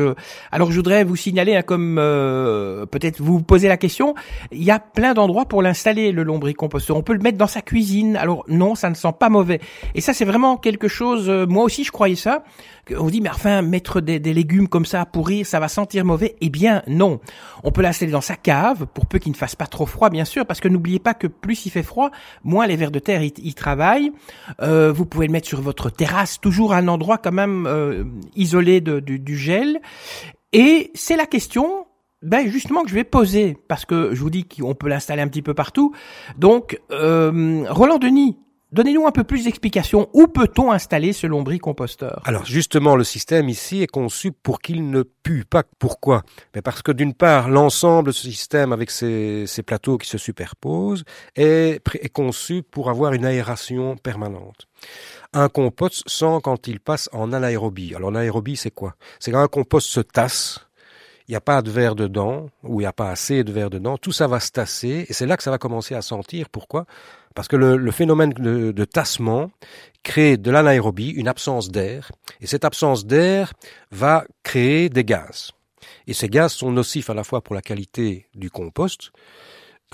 [0.51, 4.15] Alors je voudrais vous signaler, hein, comme euh, peut-être vous vous posez la question,
[4.51, 6.97] il y a plein d'endroits pour l'installer le lombricomposteur.
[6.97, 8.17] On peut le mettre dans sa cuisine.
[8.17, 9.61] Alors non, ça ne sent pas mauvais.
[9.95, 11.29] Et ça c'est vraiment quelque chose.
[11.29, 12.43] euh, moi aussi je croyais ça.
[12.99, 16.05] On dit mais enfin mettre des, des légumes comme ça à pourrir, ça va sentir
[16.05, 16.35] mauvais.
[16.41, 17.21] Eh bien non.
[17.63, 20.25] On peut l'installer dans sa cave pour peu qu'il ne fasse pas trop froid, bien
[20.25, 22.11] sûr, parce que n'oubliez pas que plus il fait froid,
[22.43, 24.13] moins les vers de terre y travaillent.
[24.63, 28.05] Euh, vous pouvez le mettre sur votre terrasse, toujours un endroit quand même euh,
[28.37, 29.81] isolé du, du gel.
[30.53, 31.87] Et c'est la question.
[32.23, 35.29] Ben justement que je vais poser parce que je vous dis qu'on peut l'installer un
[35.29, 35.95] petit peu partout.
[36.37, 38.37] Donc euh, Roland Denis,
[38.73, 40.09] donnez-nous un peu plus d'explications.
[40.13, 42.23] Où peut-on installer ce lombricomposteur?
[42.25, 45.63] Alors justement, le système ici est conçu pour qu'il ne pue pas.
[45.79, 46.23] Pourquoi
[46.55, 51.05] Mais Parce que d'une part, l'ensemble de ce système avec ces plateaux qui se superposent
[51.37, 51.81] est
[52.13, 54.67] conçu pour avoir une aération permanente.
[55.33, 57.95] Un compost sent quand il passe en anaérobie.
[57.95, 58.95] Alors l'anaérobie, c'est quoi?
[59.19, 60.67] C'est quand un compost se tasse,
[61.29, 63.71] il n'y a pas de verre dedans, ou il n'y a pas assez de verre
[63.71, 66.49] dedans, tout ça va se tasser, et c'est là que ça va commencer à sentir.
[66.49, 66.87] Pourquoi?
[67.35, 69.51] Parce que le, le phénomène de, de tassement
[70.03, 73.53] crée de l'anaérobie, une absence d'air, et cette absence d'air
[73.91, 75.53] va créer des gaz.
[76.07, 79.13] Et ces gaz sont nocifs à la fois pour la qualité du compost,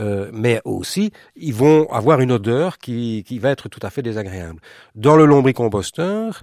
[0.01, 4.03] euh, mais aussi ils vont avoir une odeur qui, qui va être tout à fait
[4.03, 4.61] désagréable.
[4.95, 6.43] Dans le lombricomposteur,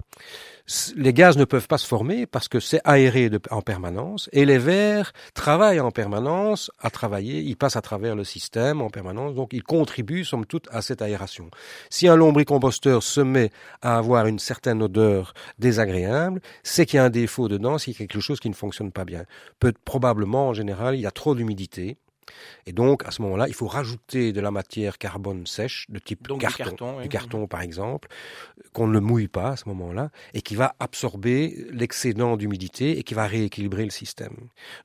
[0.96, 4.58] les gaz ne peuvent pas se former parce que c'est aéré en permanence et les
[4.58, 9.52] vers travaillent en permanence à travailler, ils passent à travers le système en permanence, donc
[9.52, 11.50] ils contribuent somme toute à cette aération.
[11.90, 13.50] Si un lombricomposteur se met
[13.82, 18.20] à avoir une certaine odeur désagréable, c'est qu'il y a un défaut dedans, c'est quelque
[18.20, 19.24] chose qui ne fonctionne pas bien.
[19.60, 21.98] Peut, probablement, en général, il y a trop d'humidité.
[22.66, 26.26] Et donc, à ce moment-là, il faut rajouter de la matière carbone sèche, de type
[26.28, 27.02] Donc du carton, oui.
[27.04, 28.08] du carton, par exemple,
[28.72, 33.14] qu'on ne mouille pas à ce moment-là, et qui va absorber l'excédent d'humidité et qui
[33.14, 34.34] va rééquilibrer le système.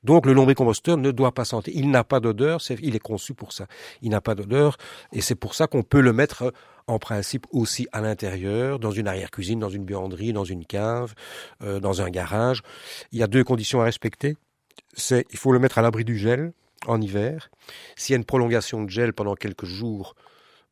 [0.04, 1.72] Donc, le lombricomposteur ne doit pas sentir.
[1.76, 3.66] Il n'a pas d'odeur, il est conçu pour ça.
[4.02, 4.76] Il n'a pas d'odeur,
[5.12, 6.50] et c'est pour ça qu'on peut le mettre euh,
[6.86, 11.14] en principe aussi à l'intérieur, dans une arrière-cuisine, dans une buanderie, dans une cave,
[11.62, 12.62] euh, dans un garage.
[13.12, 14.36] Il y a deux conditions à respecter.
[14.94, 16.52] C'est, il faut le mettre à l'abri du gel
[16.86, 17.50] en hiver.
[17.96, 20.14] S'il y a une prolongation de gel pendant quelques jours,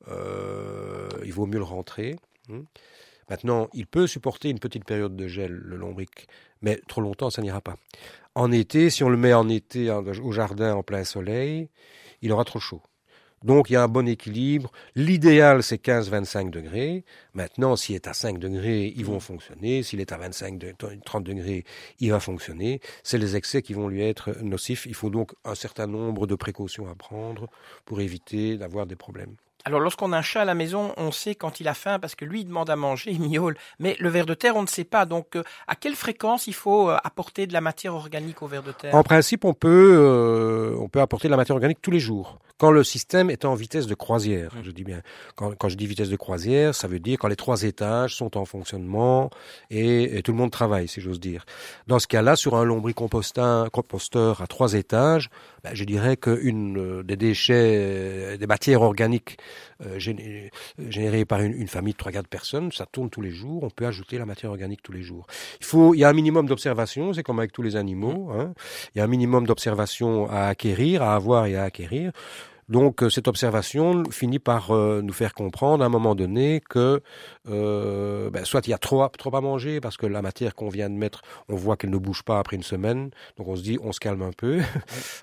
[0.09, 2.17] euh, il vaut mieux le rentrer.
[2.51, 2.63] hein.
[3.31, 6.29] Maintenant, il peut supporter une petite période de gel, le lombric,
[6.63, 7.77] mais trop longtemps, ça n'ira pas.
[8.35, 11.69] En été, si on le met en été au jardin en plein soleil,
[12.23, 12.81] il aura trop chaud.
[13.45, 14.71] Donc il y a un bon équilibre.
[14.95, 17.05] L'idéal, c'est 15-25 degrés.
[17.35, 19.83] Maintenant, s'il est à 5 degrés, ils vont fonctionner.
[19.83, 20.75] S'il est à 25, de-
[21.05, 21.65] 30 degrés,
[22.01, 22.81] il va fonctionner.
[23.03, 24.87] C'est les excès qui vont lui être nocifs.
[24.87, 27.49] Il faut donc un certain nombre de précautions à prendre
[27.85, 29.37] pour éviter d'avoir des problèmes.
[29.69, 32.15] Alors lorsqu'on a un chat à la maison, on sait quand il a faim parce
[32.15, 33.55] que lui il demande à manger, il miaule.
[33.79, 35.05] Mais le ver de terre, on ne sait pas.
[35.05, 38.63] Donc euh, à quelle fréquence il faut euh, apporter de la matière organique au ver
[38.63, 38.95] de terre?
[38.95, 42.39] En principe, on peut, euh, on peut apporter de la matière organique tous les jours.
[42.57, 45.03] Quand le système est en vitesse de croisière, je dis bien.
[45.37, 48.39] Quand, quand je dis vitesse de croisière, ça veut dire quand les trois étages sont
[48.39, 49.29] en fonctionnement
[49.69, 51.45] et, et tout le monde travaille, si j'ose dire.
[51.87, 55.29] Dans ce cas-là, sur un lombricomposteur composteur à trois étages,
[55.65, 59.39] ben, je dirais qu'une euh, des déchets, euh, des matières organiques
[59.85, 60.51] euh, géné-
[60.89, 63.65] générées par une, une famille de trois quatre personnes, ça tourne tous les jours.
[63.65, 65.27] On peut ajouter la matière organique tous les jours.
[65.61, 68.31] Il faut, il y a un minimum d'observation, c'est comme avec tous les animaux.
[68.33, 68.55] Hein.
[68.95, 72.13] Il y a un minimum d'observation à acquérir, à avoir et à acquérir.
[72.69, 77.01] Donc euh, cette observation finit par euh, nous faire comprendre à un moment donné que
[77.51, 80.55] euh, ben, soit il y a trop à, trop à manger parce que la matière
[80.55, 83.57] qu'on vient de mettre, on voit qu'elle ne bouge pas après une semaine, donc on
[83.57, 84.61] se dit on se calme un peu.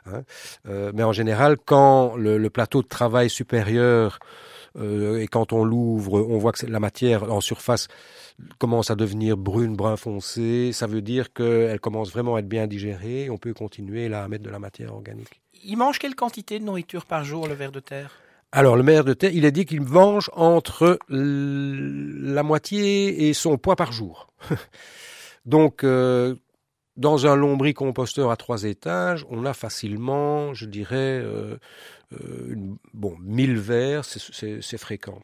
[0.08, 0.24] Hein.
[0.68, 4.20] Euh, mais en général, quand le, le plateau de travail supérieur
[4.78, 7.88] euh, et quand on l'ouvre, on voit que la matière en surface
[8.58, 12.68] commence à devenir brune, brun foncé, ça veut dire qu'elle commence vraiment à être bien
[12.68, 13.30] digérée.
[13.30, 15.42] On peut continuer là à mettre de la matière organique.
[15.64, 18.12] Il mange quelle quantité de nourriture par jour, le ver de terre?
[18.58, 23.58] Alors, le maire de terre, il a dit qu'il mange entre la moitié et son
[23.58, 24.32] poids par jour.
[25.46, 26.36] Donc, euh,
[26.96, 31.58] dans un lombricomposteur à trois étages, on a facilement, je dirais, euh,
[32.14, 32.56] euh,
[32.94, 35.20] bon, 1000 verres, c'est- fréquent.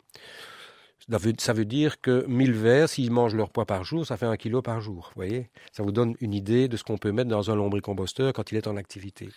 [1.07, 4.36] Ça veut, dire que 1000 verres, s'ils mangent leur poids par jour, ça fait un
[4.36, 5.11] kilo par jour.
[5.15, 5.49] Vous voyez?
[5.71, 8.57] Ça vous donne une idée de ce qu'on peut mettre dans un lombricomposteur quand il
[8.57, 9.29] est en activité.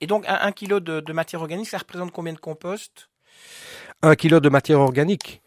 [0.00, 3.08] Et donc un, un kilo de, de matière organique, ça représente combien de compost?
[4.02, 5.42] Un kilo de matière organique.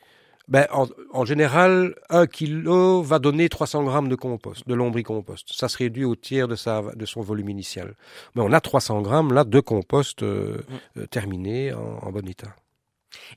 [0.48, 5.52] Ben, en, en général, un kilo va donner 300 grammes de compost, de lombricompost.
[5.52, 7.96] Ça se réduit au tiers de, sa, de son volume initial.
[8.36, 10.62] Mais on a 300 grammes là de compost euh,
[10.98, 12.56] euh, terminé en, en bon état.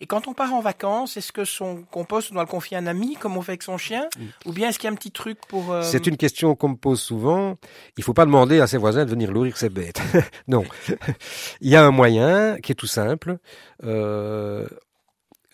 [0.01, 2.81] Et quand on part en vacances, est-ce que son compost, on doit le confier à
[2.81, 4.09] un ami, comme on fait avec son chien
[4.47, 5.73] Ou bien est-ce qu'il y a un petit truc pour...
[5.73, 7.57] euh, C'est une question qu'on me pose souvent.
[7.97, 10.01] Il faut pas demander à ses voisins de venir nourrir ses bêtes.
[10.49, 10.65] non.
[11.61, 13.39] Il y a un moyen qui est tout simple.
[13.85, 14.67] Euh,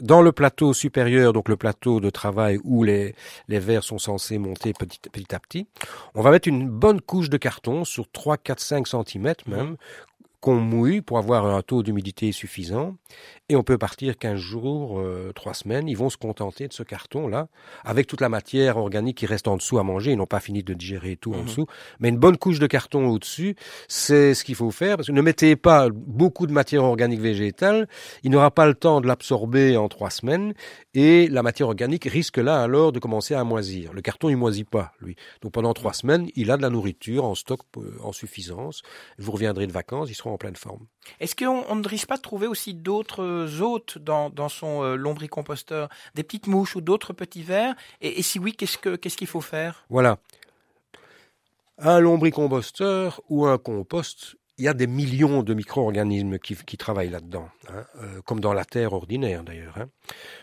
[0.01, 3.15] dans le plateau supérieur, donc le plateau de travail où les,
[3.47, 5.69] les verres sont censés monter petit, petit à petit,
[6.15, 9.77] on va mettre une bonne couche de carton sur 3, 4, 5 cm même,
[10.45, 12.97] qu'on mouille pour avoir un taux d'humidité suffisant.
[13.49, 15.89] Et on peut partir 15 jours, euh, 3 semaines.
[15.89, 17.49] Ils vont se contenter de ce carton-là,
[17.83, 20.13] avec toute la matière organique qui reste en dessous à manger.
[20.13, 21.45] Ils n'ont pas fini de digérer tout en Mhm.
[21.47, 21.67] dessous.
[21.99, 23.57] Mais une bonne couche de carton au-dessus,
[23.89, 24.97] c'est ce qu'il faut faire.
[24.97, 27.89] Parce que ne mettez pas beaucoup de matière organique végétale.
[28.23, 30.53] Il n'aura pas le temps de l'absorber en 3 semaines.
[30.93, 33.95] Et la matière organique risque là alors de commencer à moisir.
[33.95, 35.17] Le carton, il moisit pas, lui.
[35.41, 38.83] Donc pendant 3 semaines, il a de la nourriture en stock euh, en suffisance.
[39.19, 40.87] Vous reviendrez de vacances, ils seront en pleine forme.
[41.21, 44.97] Est-ce qu'on on ne risque pas de trouver aussi d'autres hôtes dans, dans son euh,
[44.97, 45.89] lombricomposteur?
[46.15, 47.75] Des petites mouches ou d'autres petits vers?
[48.01, 49.85] Et, et si oui, qu'est-ce que qu'est-ce qu'il faut faire?
[49.89, 50.19] Voilà.
[51.79, 57.11] Un lombricomposteur ou un compost, il y a des millions de micro-organismes qui, qui travaillent
[57.11, 59.77] là-dedans, hein, euh, comme dans la terre ordinaire d'ailleurs.
[59.79, 59.89] Hein.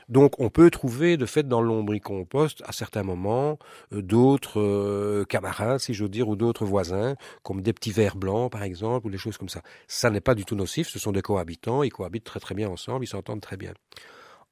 [0.10, 3.58] Donc on peut trouver de fait dans lombricompost à certains moments
[3.94, 8.52] euh, d'autres euh, camarades, si j'ose dire, ou d'autres voisins, comme des petits vers blancs
[8.52, 9.62] par exemple, ou des choses comme ça.
[9.88, 12.70] Ça n'est pas du tout nocif, ce sont des cohabitants, ils cohabitent très très bien
[12.70, 13.74] ensemble, ils s'entendent très bien.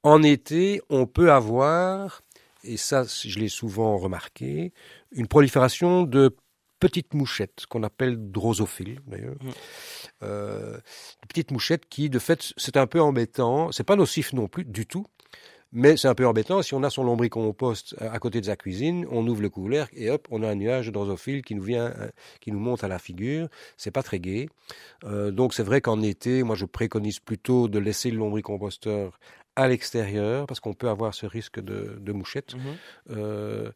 [0.02, 2.22] En été, on peut avoir,
[2.64, 4.72] et ça je l'ai souvent remarqué,
[5.12, 6.34] une prolifération de
[6.80, 9.36] petites mouchettes qu'on appelle drosophiles d'ailleurs.
[9.40, 9.50] Mm.
[10.22, 10.78] Euh,
[11.28, 13.70] petites mouchettes qui, de fait, c'est un peu embêtant.
[13.70, 15.06] C'est pas nocif non plus du tout,
[15.72, 16.62] mais c'est un peu embêtant.
[16.62, 20.10] Si on a son lombricompost à côté de sa cuisine, on ouvre le couvercle et
[20.10, 22.08] hop, on a un nuage de drosophiles qui nous vient, euh,
[22.40, 23.48] qui nous monte à la figure.
[23.76, 24.48] C'est pas très gai.
[25.04, 29.20] Euh, donc c'est vrai qu'en été, moi je préconise plutôt de laisser le lombricomposteur
[29.56, 32.54] à l'extérieur parce qu'on peut avoir ce risque de, de mouchettes.
[32.54, 32.76] Mhm.
[33.10, 33.70] Euh,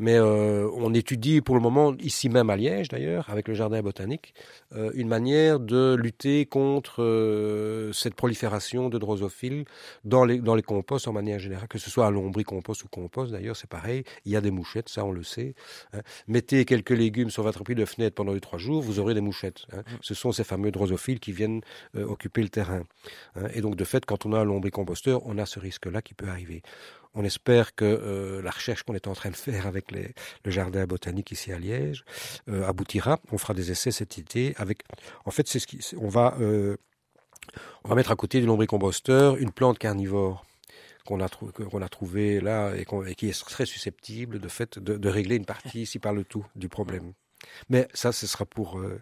[0.00, 3.82] mais euh, on étudie pour le moment, ici même à Liège d'ailleurs, avec le jardin
[3.82, 4.32] botanique,
[4.74, 9.66] euh, une manière de lutter contre euh, cette prolifération de drosophiles
[10.04, 13.30] dans les, dans les composts en manière générale, que ce soit à lombricompost ou compost
[13.30, 14.02] d'ailleurs, c'est pareil.
[14.24, 15.54] Il y a des mouchettes, ça on le sait.
[15.92, 16.00] hein.
[16.26, 19.20] Mettez quelques légumes sur votre appui de fenêtre pendant les trois jours, vous aurez des
[19.20, 19.66] mouchettes.
[19.72, 19.82] hein.
[20.00, 21.60] Ce sont ces fameux drosophiles qui viennent
[21.94, 22.84] occuper le terrain.
[23.36, 23.48] hein.
[23.52, 26.28] Et donc de fait, quand on a un lombricomposteur, on a ce risque-là qui peut
[26.28, 26.62] arriver.
[27.14, 30.86] On espère que euh, la recherche qu'on est en train de faire avec le jardin
[30.86, 32.04] botanique ici à Liège
[32.48, 33.18] euh, aboutira.
[33.32, 34.82] On fera des essais cet été avec.
[35.24, 35.80] En fait, c'est ce qui.
[35.98, 36.76] On va euh,
[37.84, 40.46] on va mettre à côté du lombricomposteur une plante carnivore
[41.04, 41.50] qu'on a, trou-
[41.82, 45.46] a trouvée là et, qu'on- et qui est très susceptible de fait de régler une
[45.46, 47.12] partie, si pas le tout, du problème.
[47.68, 49.00] Mais ça, ce sera pour euh,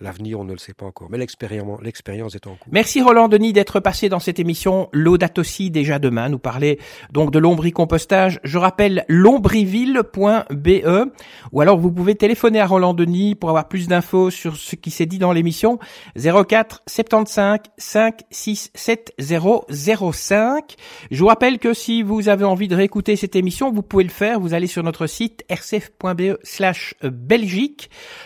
[0.00, 1.08] l'avenir, on ne le sait pas encore.
[1.10, 2.68] Mais l'expérience, est en cours.
[2.70, 4.88] Merci Roland Denis d'être passé dans cette émission.
[4.92, 6.78] L'audate aussi déjà demain nous parler
[7.12, 8.40] donc de lombricompostage.
[8.44, 11.10] Je rappelle lombriville.be
[11.52, 14.90] ou alors vous pouvez téléphoner à Roland Denis pour avoir plus d'infos sur ce qui
[14.90, 15.78] s'est dit dans l'émission
[16.16, 19.66] 04 75 5 6 7 0
[20.12, 20.74] 05.
[21.10, 24.10] Je vous rappelle que si vous avez envie de réécouter cette émission, vous pouvez le
[24.10, 24.40] faire.
[24.40, 27.73] Vous allez sur notre site rcf.be slash Belgique.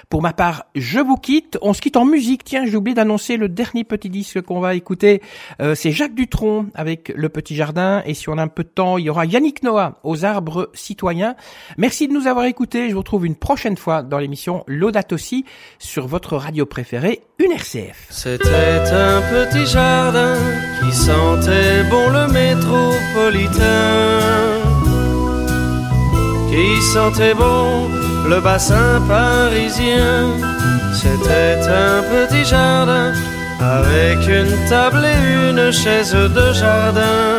[0.09, 1.59] Pour ma part, je vous quitte.
[1.62, 2.44] On se quitte en musique.
[2.44, 5.22] Tiens, j'ai oublié d'annoncer le dernier petit disque qu'on va écouter.
[5.61, 8.03] Euh, c'est Jacques Dutronc avec Le Petit Jardin.
[8.07, 10.70] Et si on a un peu de temps, il y aura Yannick Noah aux arbres
[10.74, 11.36] citoyens.
[11.76, 12.88] Merci de nous avoir écoutés.
[12.88, 15.44] Je vous retrouve une prochaine fois dans l'émission L'Audate aussi
[15.78, 18.07] sur votre radio préférée, une RCF.
[18.11, 20.36] C'était un petit jardin
[20.80, 23.64] qui sentait bon le métropolitain,
[26.51, 27.97] qui sentait bon
[28.28, 30.26] le bassin parisien.
[30.92, 33.12] C'était un petit jardin
[33.60, 37.32] avec une table et une chaise de jardin,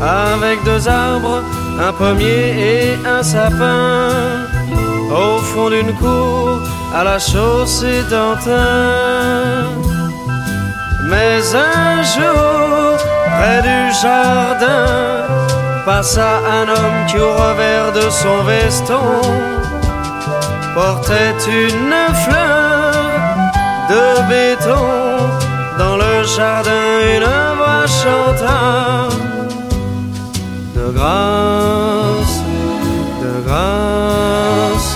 [0.00, 1.42] avec deux arbres,
[1.86, 4.08] un pommier et un sapin
[5.10, 6.60] au fond d'une cour
[6.94, 9.68] à la chaussée d'Antin.
[11.10, 12.96] Mais un jour,
[13.36, 15.43] près du jardin,
[15.84, 19.20] passa un homme qui au revers de son veston
[20.74, 22.92] portait une fleur
[23.90, 24.86] de béton.
[25.78, 26.84] Dans le jardin,
[27.16, 29.08] une voix chanta
[30.76, 32.36] de grâce,
[33.22, 34.90] de grâce,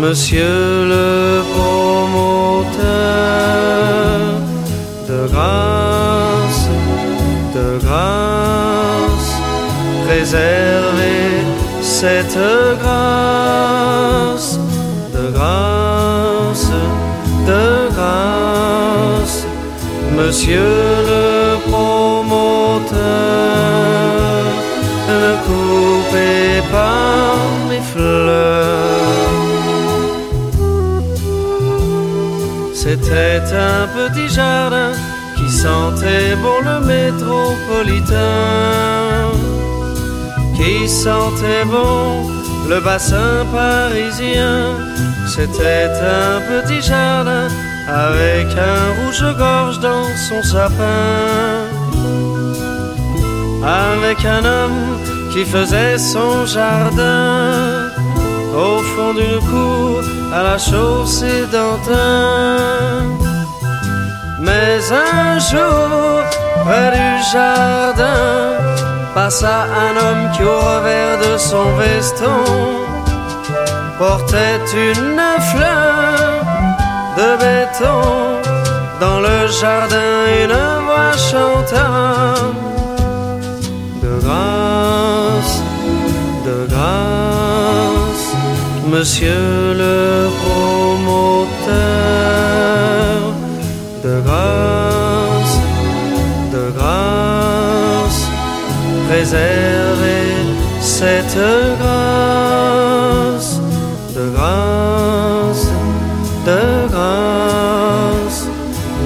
[0.00, 2.86] monsieur le promoteur,
[5.08, 6.64] de grâce,
[7.56, 9.25] de grâce,
[10.06, 11.42] préservez
[11.82, 12.38] cette
[12.80, 14.58] grâce,
[15.14, 16.70] de grâce,
[17.46, 19.38] de grâce,
[20.16, 20.72] monsieur
[21.10, 21.24] le
[21.68, 22.96] promoteur,
[25.08, 27.34] ne coupez pas
[27.68, 28.86] mes fleurs.
[32.74, 34.92] C'était un petit jardin
[35.36, 38.16] qui sentait bon le métropolitain,
[40.66, 42.28] qui sentait bon
[42.68, 44.74] le bassin parisien.
[45.34, 45.90] C'était
[46.20, 47.48] un petit jardin
[47.86, 51.54] avec un rouge-gorge dans son sapin,
[53.62, 54.82] avec un homme
[55.32, 57.90] qui faisait son jardin
[58.64, 60.00] au fond d'une cour
[60.32, 62.56] à la chaussée d'Antin.
[64.40, 66.22] Mais un jour,
[66.64, 68.85] près du jardin,
[69.16, 69.56] passa
[69.86, 72.40] un homme qui au revers de son veston
[73.98, 76.32] portait une fleur
[77.18, 78.02] de béton.
[79.00, 80.12] Dans le jardin,
[80.42, 81.88] une voix chanta.
[84.02, 85.54] De grâce,
[86.46, 88.26] de grâce,
[88.94, 89.98] Monsieur le
[90.40, 91.76] promoteur,
[94.04, 94.85] de grâce,
[99.26, 100.36] préservez
[100.80, 101.38] cette
[101.80, 103.60] grâce,
[104.14, 105.66] de grâce,
[106.46, 108.46] de grâce,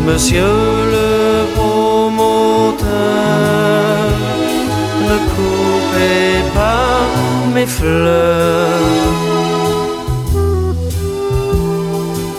[0.07, 0.55] Monsieur
[0.95, 1.11] le
[1.55, 2.89] promoteur,
[5.09, 7.01] ne coupez pas
[7.55, 8.69] mes fleurs.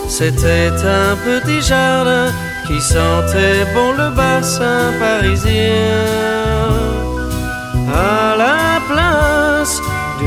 [0.08, 0.72] C'était
[1.02, 2.28] un petit jardin
[2.66, 6.91] qui sentait bon le bassin parisien.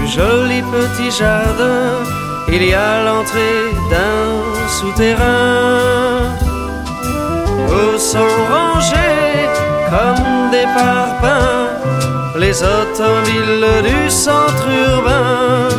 [0.07, 2.03] Joli petit jardin,
[2.47, 4.27] il y a l'entrée d'un
[4.77, 6.35] souterrain
[7.67, 9.49] où sont rangés
[9.89, 11.65] comme des parpaings
[12.37, 15.69] les automobiles du centre urbain.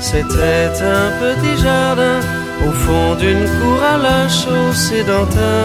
[0.00, 2.20] C'était un petit jardin
[2.66, 5.62] au fond d'une cour à la chaussée d'antin.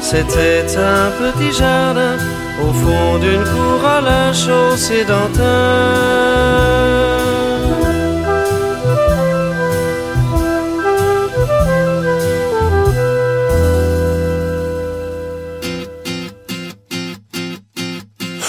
[0.00, 2.16] C'était un petit jardin
[2.60, 6.42] au fond d'une cour à la chaussée d'antin.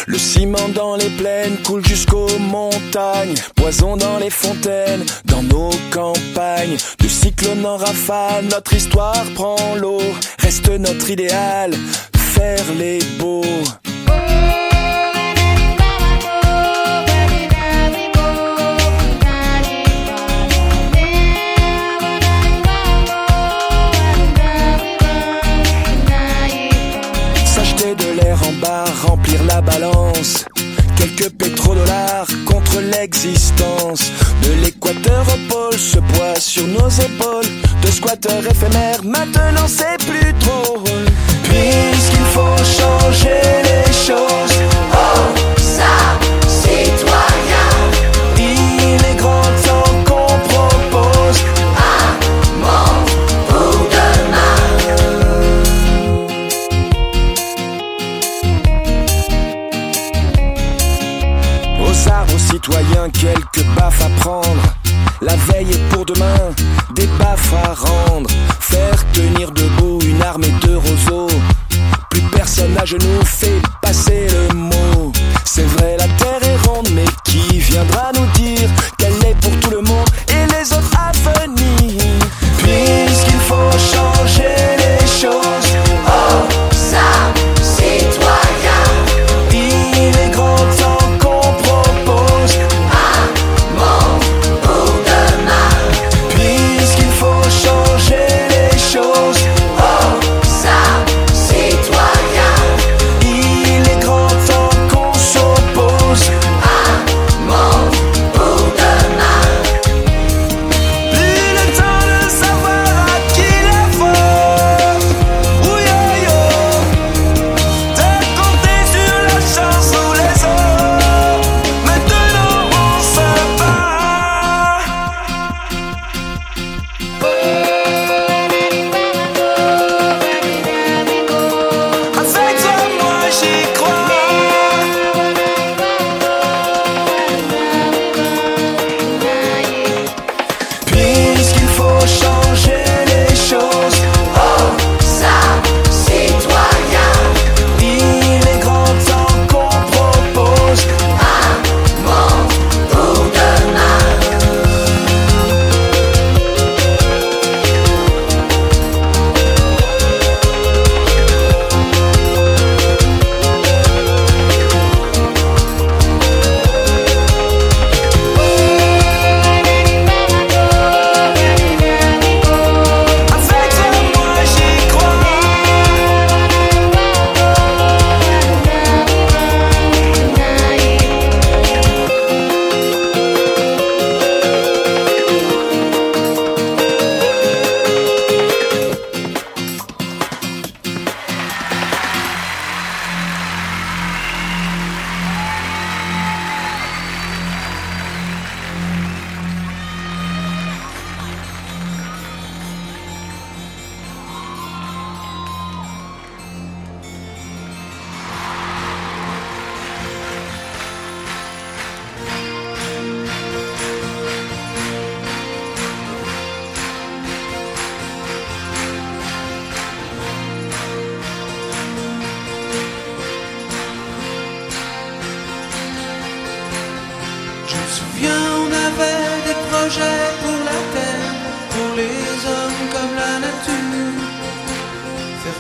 [0.06, 6.78] Le ciment dans les plaines coule jusqu'aux montagnes, poison dans les fontaines, dans nos campagnes.
[7.00, 10.02] Du cyclone en rafale, notre histoire prend l'eau,
[10.40, 11.74] reste notre idéal,
[12.16, 13.44] faire les beaux.
[27.46, 30.46] S'acheter de l'air en bar, remplir la balance.
[30.98, 34.12] Quelques pétrodollars contre l'existence.
[34.42, 37.52] De l'équateur au pôle, ce poids sur nos épaules.
[37.84, 40.83] De squatteurs éphémères, maintenant c'est plus drôle.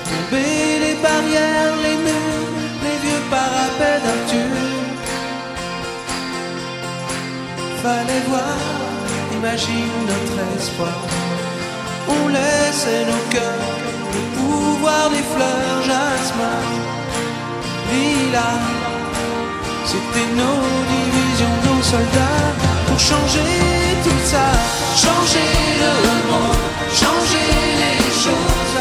[0.09, 2.51] Tomber les barrières, les murs,
[2.85, 4.55] les vieux parapets d'Arthur.
[7.81, 8.57] Fallait voir,
[9.37, 10.99] imagine notre espoir.
[12.07, 13.71] On laissait nos cœurs,
[14.13, 16.61] le pouvoir des fleurs, jasmin,
[17.91, 18.51] lila.
[19.85, 20.61] C'était nos
[20.93, 22.51] divisions, nos soldats
[22.87, 23.53] pour changer
[24.03, 24.47] tout ça,
[24.95, 25.51] changer
[25.81, 25.93] le
[26.31, 26.65] monde,
[27.01, 27.49] changer
[27.81, 28.72] les choses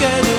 [0.00, 0.36] bouquet de.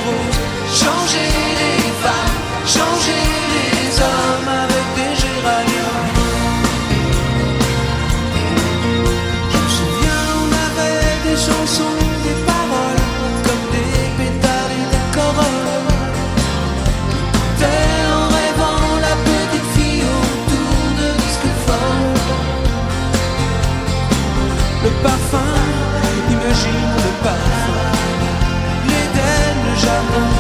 [0.74, 6.10] Changer les femmes, changer les hommes avec des géraniums.
[9.52, 13.06] Je me souviens, on avait des chansons, des paroles,
[13.46, 15.90] comme des pétales et des corolles.
[17.60, 22.14] T'es en rêvant la petite fille autour de disque fort.
[24.84, 25.54] Le parfum,
[26.30, 27.61] imagine le parfum.
[29.82, 30.31] Jamais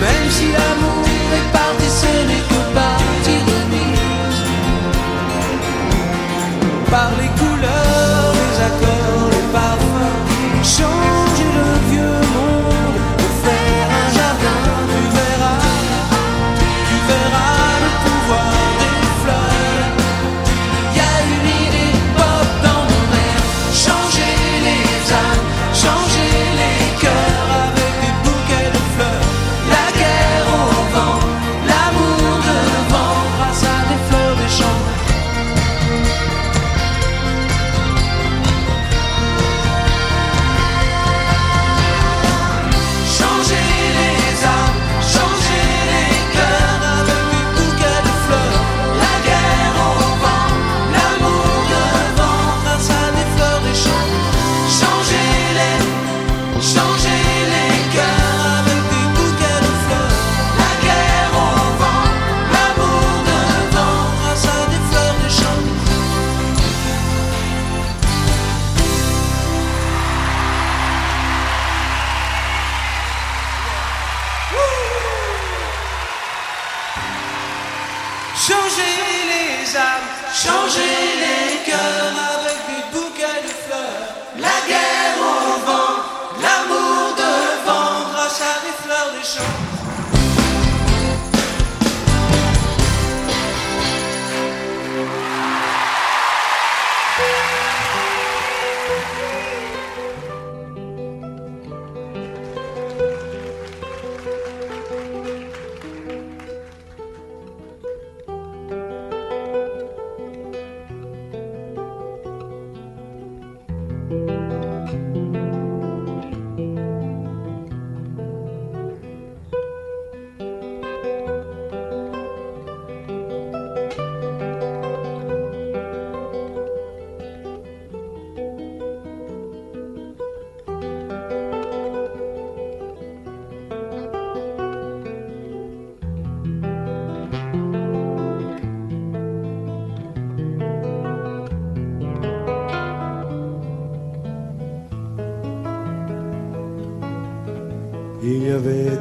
[0.00, 0.97] même si l'amour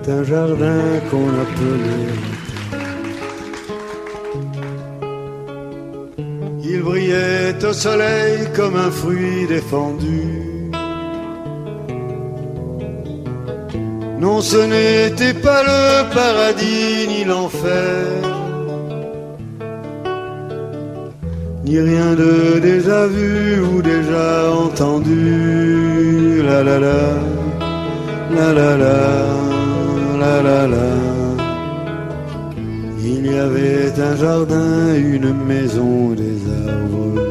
[0.10, 2.16] Un jardin qu'on appelait.
[6.64, 10.22] Il brillait au soleil comme un fruit défendu.
[14.18, 18.08] Non, ce n'était pas le paradis ni l'enfer,
[21.66, 26.42] ni rien de déjà vu ou déjà entendu.
[26.44, 27.02] La la la,
[28.34, 29.37] la la la.
[33.00, 37.22] Il y avait un jardin, une maison, des arbres.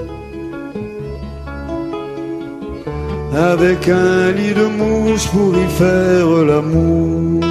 [3.35, 7.43] Avec un lit de mouche pour y faire l'amour.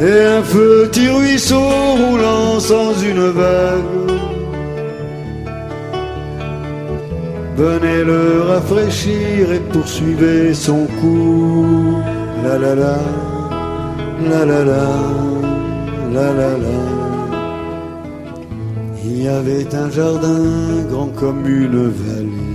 [0.00, 1.68] Et un petit ruisseau
[2.00, 3.87] roulant sans une vague.
[7.58, 11.98] Venait le rafraîchir et poursuivait son cours.
[12.44, 12.98] La la la,
[14.30, 14.86] la la la,
[16.14, 16.80] la la la.
[19.04, 20.44] Il y avait un jardin
[20.90, 22.46] grand comme une vallée.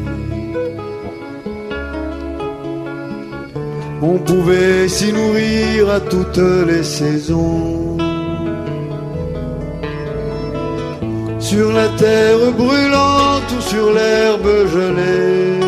[4.02, 7.93] On pouvait s'y nourrir à toutes les saisons.
[11.44, 15.60] Sur la terre brûlante ou sur l'herbe gelée.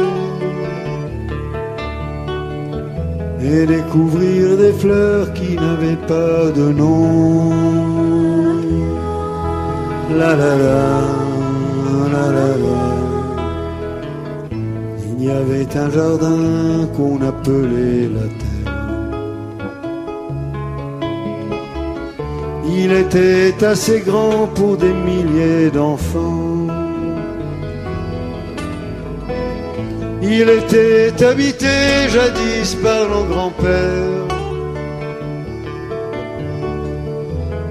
[3.42, 7.52] Et découvrir des fleurs qui n'avaient pas de nom.
[10.20, 10.86] La la la,
[12.14, 12.86] la la la.
[15.12, 18.45] Il y avait un jardin qu'on appelait la terre.
[22.78, 26.68] Il était assez grand pour des milliers d'enfants.
[30.22, 31.74] Il était habité
[32.10, 34.28] jadis par nos grands-pères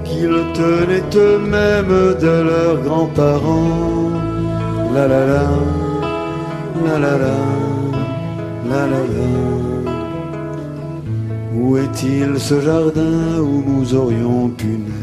[0.05, 4.11] qui le tenaient eux-mêmes de leurs grands-parents.
[4.93, 5.43] La la la,
[6.85, 7.37] la la la,
[8.69, 9.55] la la la.
[11.53, 14.94] Où est-il ce jardin où nous aurions pu naître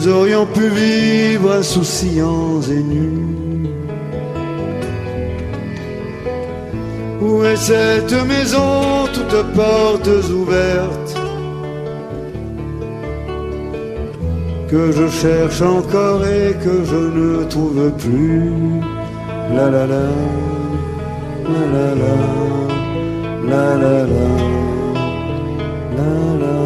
[0.00, 3.66] nous aurions pu vivre insouciants et nus.
[7.20, 11.16] Où est cette maison, toutes portes ouvertes,
[14.70, 18.52] que je cherche encore et que je ne trouve plus
[19.54, 20.08] La la la,
[21.52, 22.14] la la la,
[23.50, 24.28] la la la,
[25.96, 26.59] la la.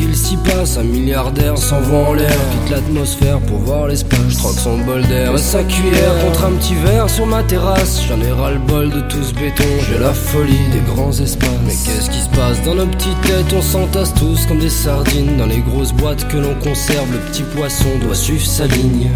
[0.00, 0.78] Qu'il s'y passe.
[0.78, 4.18] Un milliardaire s'envoie en l'air, quitte l'atmosphère pour voir l'espace.
[4.28, 8.02] Je troque son bol d'air et sa cuillère contre un petit verre sur ma terrasse.
[8.08, 9.64] J'en ai ras le bol de tout ce béton.
[9.88, 11.48] J'ai la folie des grands espaces.
[11.66, 13.52] Mais qu'est-ce qui se passe dans nos petites têtes?
[13.56, 17.12] On s'entasse tous comme des sardines dans les grosses boîtes que l'on conserve.
[17.12, 19.10] Le petit poisson doit suivre sa ligne.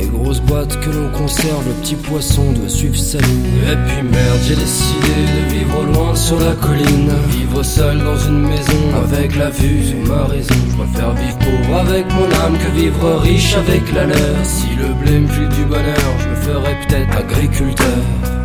[0.00, 3.62] Les grosses boîtes que l'on conserve, le petit poisson doit suivre sa ligne.
[3.70, 7.10] Et puis merde, j'ai décidé de vivre loin sur la colline.
[7.28, 10.54] Vivre seul dans une maison avec la vue sur ma raison.
[10.70, 14.44] Je préfère vivre pauvre avec mon âme que vivre riche avec la leur.
[14.44, 18.39] Si le blé me file du bonheur, je me ferais peut-être agriculteur.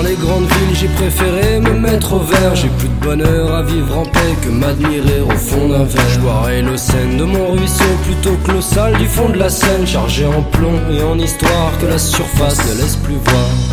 [0.00, 2.54] Dans les grandes villes, j'ai préféré me mettre au vert.
[2.54, 6.08] J'ai plus de bonheur à vivre en paix que m'admirer au fond d'un verre.
[6.10, 9.86] Je boirai le Seine de mon ruisseau plutôt que l'eau du fond de la Seine,
[9.86, 13.69] chargé en plomb et en histoire que la surface ne laisse plus voir.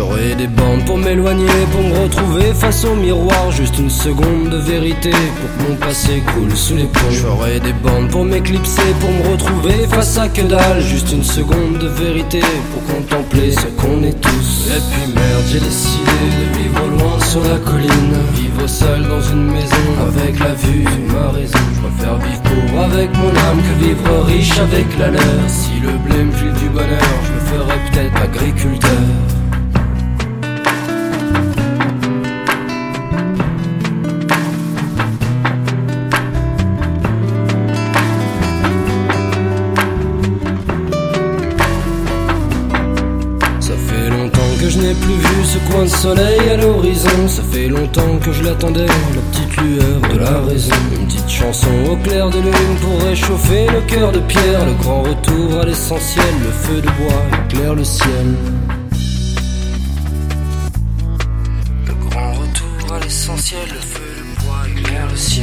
[0.00, 3.50] Ferai des bandes pour m'éloigner, pour me retrouver face au miroir.
[3.50, 7.10] Juste une seconde de vérité pour que mon passé coule sous les ponts.
[7.10, 10.80] Je ferai des bandes pour m'éclipser, pour me retrouver face à que dalle.
[10.80, 12.40] Juste une seconde de vérité
[12.72, 14.68] pour contempler ce qu'on est tous.
[14.68, 18.16] Et puis merde, j'ai décidé de vivre loin sur la colline.
[18.34, 21.58] Vivre seul dans une maison avec la vue ma raison.
[21.74, 25.44] Je préfère vivre pauvre avec mon âme que vivre riche avec la leur.
[25.48, 29.39] Si le blé me du bonheur, je me ferais peut-être agriculteur.
[45.80, 47.28] un soleil à l'horizon.
[47.28, 50.74] Ça fait longtemps que je l'attendais, la petite lueur de la raison.
[50.98, 54.66] Une petite chanson au clair de lune pour réchauffer le cœur de pierre.
[54.66, 58.26] Le grand retour à l'essentiel, le feu de bois éclaire le ciel.
[61.86, 63.89] Le grand retour à l'essentiel, le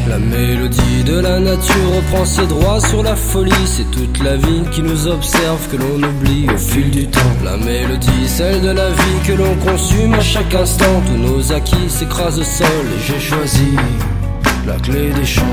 [0.09, 3.51] la mélodie de la nature reprend ses droits sur la folie.
[3.65, 7.19] C'est toute la vie qui nous observe, que l'on oublie au fil du temps.
[7.43, 11.01] La mélodie, celle de la vie que l'on consume à chaque instant.
[11.07, 13.75] Tous nos acquis s'écrasent au sol et j'ai choisi
[14.65, 15.43] la clé des champs.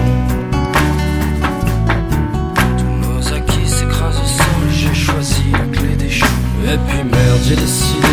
[2.79, 6.27] Tous nos acquis s'écrasent au sol, j'ai choisi la clé des champs.
[6.65, 8.04] Et puis merde, j'ai décidé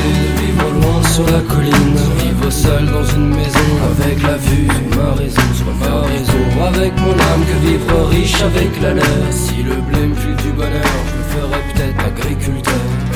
[1.26, 1.98] sur la colline.
[2.20, 6.44] Vivre seul dans une maison avec la vue sur ma raison, sur ma raison.
[6.68, 9.28] Avec mon âme que vivre riche avec la leur.
[9.32, 13.11] Si le blé me du bonheur, je me ferais peut-être agriculteur.